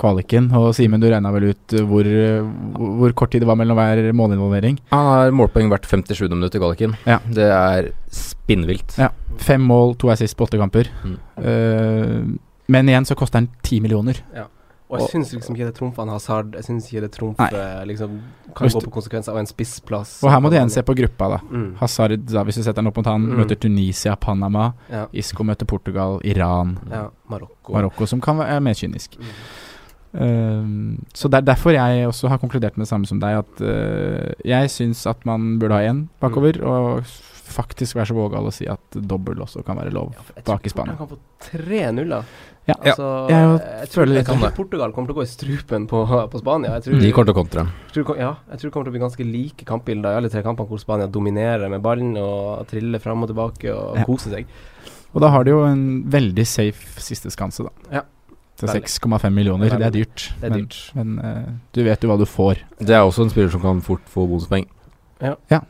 [0.00, 0.48] kvaliken.
[0.56, 2.08] Og Simen, du regna vel ut hvor,
[3.02, 4.80] hvor kort tid det var mellom hver målinvolvering?
[4.94, 6.24] Han har målpoeng hvert 57.
[6.32, 6.96] minutt i kvaliken.
[7.04, 7.20] Ja.
[7.28, 8.96] Det er spinnvilt.
[9.00, 9.12] Ja.
[9.44, 10.88] Fem mål, to assist på åtte kamper.
[11.04, 11.16] Mm.
[11.36, 12.36] Uh,
[12.72, 14.24] men igjen så koster den ti millioner.
[14.34, 14.48] Ja.
[14.86, 16.52] Og jeg syns liksom ikke det trumfer han Hazard.
[16.54, 17.56] Jeg syns ikke det trumfer
[17.90, 18.20] liksom
[18.54, 20.12] Kan gå på konsekvenser av en spissplass.
[20.22, 21.40] Og her må du igjen se på gruppa, da.
[21.50, 21.68] Mm.
[21.80, 23.36] Hazard, da, hvis du setter den opp mot han, Mm.
[23.42, 24.72] møter Tunisia, Panama.
[24.88, 25.06] Ja.
[25.12, 27.08] Isco møter Portugal, Iran, ja.
[27.28, 27.72] Marokko.
[27.74, 29.18] Marokko, som kan være mer kynisk.
[29.18, 29.32] Mm.
[30.16, 33.60] Ehm, så det er derfor jeg også har konkludert med det samme som deg, at
[33.60, 37.02] uh, jeg syns at man burde ha én bakover, og
[37.46, 40.14] faktisk være så vågal å si at dobbel også kan være lov.
[40.16, 40.94] Ja, jeg bak tror i Spania.
[40.96, 41.18] Han kan få
[41.50, 42.24] tre nuller.
[42.66, 42.74] Ja.
[42.82, 44.54] Altså, Jeg jeg tror føler jeg litt tror det.
[44.56, 46.00] Portugal kommer til å gå i strupen på,
[46.32, 46.72] på Spania.
[46.76, 47.64] Jeg tror, De kommer til å kontre.
[47.94, 50.42] tror, ja, jeg tror det kommer til å bli ganske like kampbilder i alle tre
[50.42, 54.04] kampene hvor Spania dominerer med ballen og triller fram og tilbake og Ja.
[54.08, 54.46] koser seg.
[55.14, 57.70] Og da har de jo en veldig safe siste skanse, da.
[58.00, 58.02] Ja.
[58.56, 59.68] Til 6,5 millioner.
[59.70, 60.32] Det er dyrt.
[60.40, 60.76] Det er men dyrt.
[60.96, 62.62] men uh, du vet jo hva du får.
[62.80, 64.66] Det er også en spiller som kan fort få bonuspoeng.
[65.22, 65.34] Ja.
[65.52, 65.60] Ja.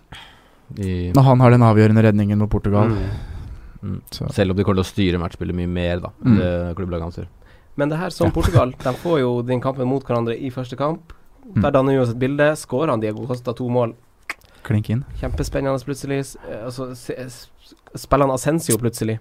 [0.79, 2.89] I, Når han har den avgjørende redningen mot Portugal.
[2.89, 3.36] Mm.
[3.83, 4.01] Mm.
[4.33, 6.13] Selv om de kommer til å styre matchspillet mye mer, da.
[6.25, 6.39] Mm.
[6.41, 7.29] Det klubblaget hans gjør.
[7.77, 8.33] Men det her som Ja.
[8.33, 11.13] Portugal, de får jo den kampen mot hverandre i første kamp.
[11.55, 11.63] Mm.
[11.63, 12.51] Der danner vi oss et bilde.
[12.57, 13.95] Skårer han Diego Costa to mål?
[14.67, 15.05] Klink inn.
[15.21, 16.37] Kjempespennende plutselig.
[16.49, 16.91] Eh, Altså,
[17.95, 19.19] spiller han Ascensio plutselig?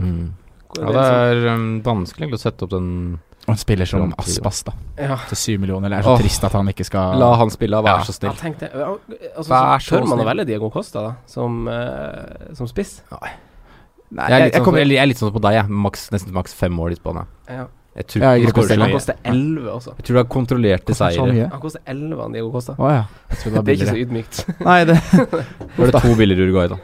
[0.00, 0.32] Mm.
[0.76, 3.18] Ja, det er um, vanskelig å sette opp den
[3.48, 4.72] Og en spiller som Aspas, da.
[5.00, 5.16] Ja.
[5.30, 5.88] Til syv millioner.
[5.88, 6.20] Det er så Åh.
[6.20, 7.98] trist at han ikke skal La han spille, vær Ja.
[8.04, 8.36] så Ja, snill.
[8.36, 8.70] tenk det.
[8.74, 8.90] Ja,
[9.38, 13.00] Altså, Vær så tør man å velge Diego Costa da som, uh, som spiss?
[14.10, 15.68] Nei, Jeg er litt, jeg sånn, kommer- jeg, jeg er litt sånn på deg, jeg.
[15.68, 17.26] Maks, nesten maks fem mål i Spania.
[17.48, 17.66] Ja.
[17.96, 18.78] Jeg tror, Ja, jeg han skårer.
[18.78, 19.92] Han koster 11 også.
[19.96, 21.48] jeg tror du har kontrollerte Koster han seire.
[21.50, 22.72] Han koster 11 han Diego Costa.
[22.78, 23.04] Å ja.
[23.44, 24.60] Det Det er ikke så ydmykt.
[24.64, 25.00] Nei, det,
[25.78, 26.76] Var det to billigere Uruguay, da?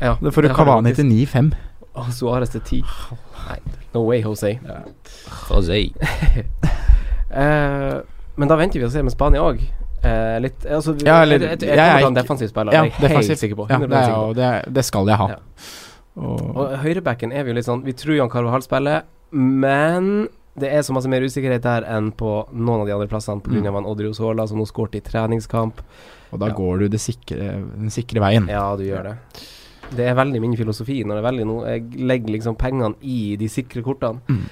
[0.00, 1.52] ja, det får du har Kavani til 9-5.
[2.00, 2.80] Og Suárez til 10.
[3.46, 3.58] Nei,
[3.94, 4.56] no way, Jose.
[5.50, 5.80] Jose.
[7.30, 7.98] Eh,
[8.34, 9.60] men da venter vi og ser med Spania òg.
[10.02, 12.08] Eh, litt altså, vi- Ja, eller- jeg, jeg, jeg, jeg kommer er til å ha
[12.08, 12.72] en defensiv spiller.
[12.74, 13.38] Ja, det er jeg helt defensivt.
[13.38, 13.66] sikker på.
[13.70, 15.28] Ja, det, er, det, er, det skal jeg ha.
[15.28, 15.36] Ja.
[16.16, 20.26] Og, Og høyrebacken er vi jo litt sånn Vi tror Jan Carvahall spiller, men
[20.58, 23.62] det er så masse mer usikkerhet der enn på noen av de andre plassene pga.
[23.70, 23.86] Mm.
[23.86, 25.80] Odrio Sola, som nå skåret i treningskamp.
[26.32, 26.52] og da Ja.
[26.54, 28.48] går du det sikre, den sikre veien.
[28.48, 29.16] Ja, du gjør det.
[29.96, 33.34] Det er veldig min filosofi når det er veldig noe Jeg legger liksom pengene i
[33.40, 34.22] de sikre kortene.
[34.30, 34.44] Mm.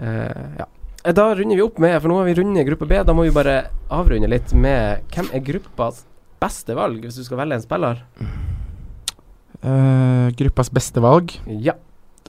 [0.00, 0.66] Uh, ja.
[1.02, 3.00] Eh, Da runder vi opp med For nå har vi rundet gruppe B.
[3.04, 6.04] Da må vi bare avrunde litt med hvem er gruppas
[6.42, 8.02] beste valg, hvis du skal velge en spiller?
[9.64, 11.32] Uh, gruppas beste valg.
[11.48, 11.76] Ja.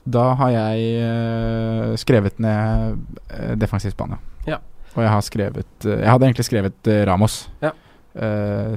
[0.08, 4.16] Da har jeg uh, skrevet ned uh, defensiv Spania.
[4.48, 4.62] Ja.
[4.94, 7.42] Og jeg har skrevet Jeg hadde egentlig skrevet Ramos.
[7.62, 7.74] Ja.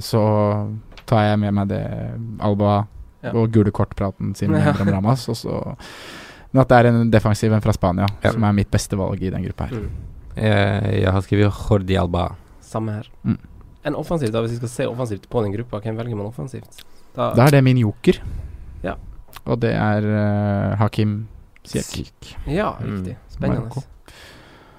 [0.04, 0.20] Så
[1.08, 1.80] tar jeg med meg det
[2.44, 2.84] Alba
[3.22, 3.30] Ja.
[3.38, 4.72] og gule kort-praten sin Ja.
[4.80, 5.28] om Ramas.
[6.52, 8.30] Men at det er en defensiv en fra Spania Ja.
[8.32, 9.76] som er mitt beste valg i den gruppa her.
[9.76, 9.90] Mm.
[10.36, 12.28] Jeg, jeg har skrevet Jordi Alba.
[12.60, 13.08] Samme her.
[13.24, 13.38] Mm.
[13.84, 16.84] En offensivt, da, hvis vi skal se offensivt på den gruppa, hvem velger man offensivt?
[17.16, 18.20] Da, Da er det min joker.
[18.82, 18.94] Ja.
[19.44, 20.02] Og det er
[20.72, 21.26] uh, Hakim
[21.64, 22.36] Siek.
[22.46, 22.96] Ja, Mm.
[22.96, 23.16] riktig.
[23.28, 23.60] Spennende.
[23.60, 23.82] Marokko.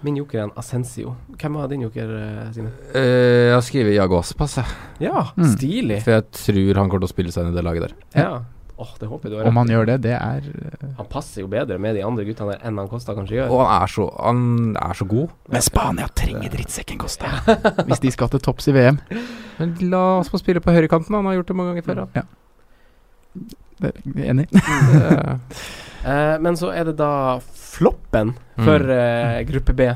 [0.03, 1.13] Min joker er en Ascensio.
[1.39, 2.09] Hvem var din joker,
[2.51, 2.71] Signe?
[2.71, 2.71] Simen?
[2.93, 4.65] Eh, jeg har skrevet Jago Aspas, jeg.
[5.07, 5.45] Ja, Mm.
[5.55, 6.01] stilig.
[6.03, 7.93] For jeg tror han kommer til å spille seg inn i det laget der.
[8.19, 8.41] Ja.
[8.75, 11.41] Oh, det håper jeg du har Om han gjør det, det er eh, Han passer
[11.43, 13.51] jo bedre med de andre guttene der enn han Kosta kanskje gjør.
[13.53, 15.29] Og han er så, han er så god.
[15.53, 17.29] Men Spania trenger drittsekken Costa.
[17.87, 18.97] Hvis de skal til topps i VM.
[19.59, 22.07] Men la oss få spille på høyrekanten, han har gjort det mange ganger før.
[22.17, 22.25] Ja.
[23.79, 24.47] Det er enig.
[26.03, 27.37] Eh, men så er det da
[27.73, 28.65] floppen Mm.
[28.67, 29.87] for eh, gruppe B.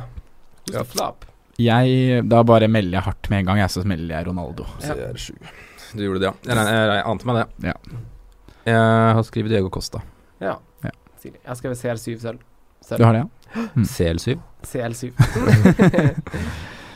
[0.73, 0.81] Ja.
[0.83, 1.25] flop?
[1.61, 4.65] Jeg, da bare melder jeg hardt med en gang, jeg, så melder jeg Ronaldo.
[4.81, 4.95] Ja.
[5.93, 6.33] Du gjorde det, ja.
[6.49, 7.45] Jeg, jeg, jeg ante meg det.
[7.69, 7.75] Ja.
[8.67, 10.01] Jeg har skrevet Diego Costa.
[10.43, 10.55] Ja.
[10.83, 10.91] Ja.
[11.21, 11.37] Stilig.
[11.39, 12.41] Jeg har skrevet CL7 selv.
[12.83, 12.99] selv.
[12.99, 13.63] Du har det, ja?
[13.77, 13.85] Mm.
[13.93, 14.35] CL7.
[14.67, 15.13] CL7.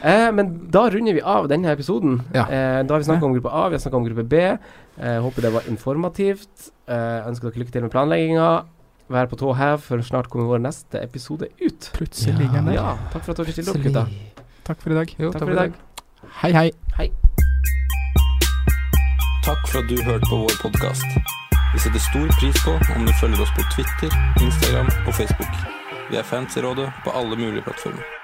[0.03, 2.19] eh, men da runder vi av denne episoden.
[2.35, 2.45] Ja.
[2.49, 4.41] Eh, da har vi snakka om gruppe A, vi har snakka om gruppe B.
[4.97, 6.69] Eh, håper det var informativt.
[6.89, 8.49] Eh, ønsker dere lykke til med planlegginga.
[9.11, 11.89] Vær på tå hev, for snart kommer vår neste episode ut.
[11.97, 12.77] Plutselig ligger der.
[12.77, 14.05] Ja, takk for at dere stilte opp, gutta.
[14.67, 15.11] Takk for i dag.
[15.19, 15.75] Jo, Takk for i dag.
[16.39, 17.09] Hei, hei.
[19.43, 21.19] Takk for at du hørte på vår podkast.
[21.73, 25.59] Vi setter stor pris på om du følger oss på Twitter, Instagram og Facebook.
[26.11, 28.20] Vi er fans i rådet på alle mulige plattformer.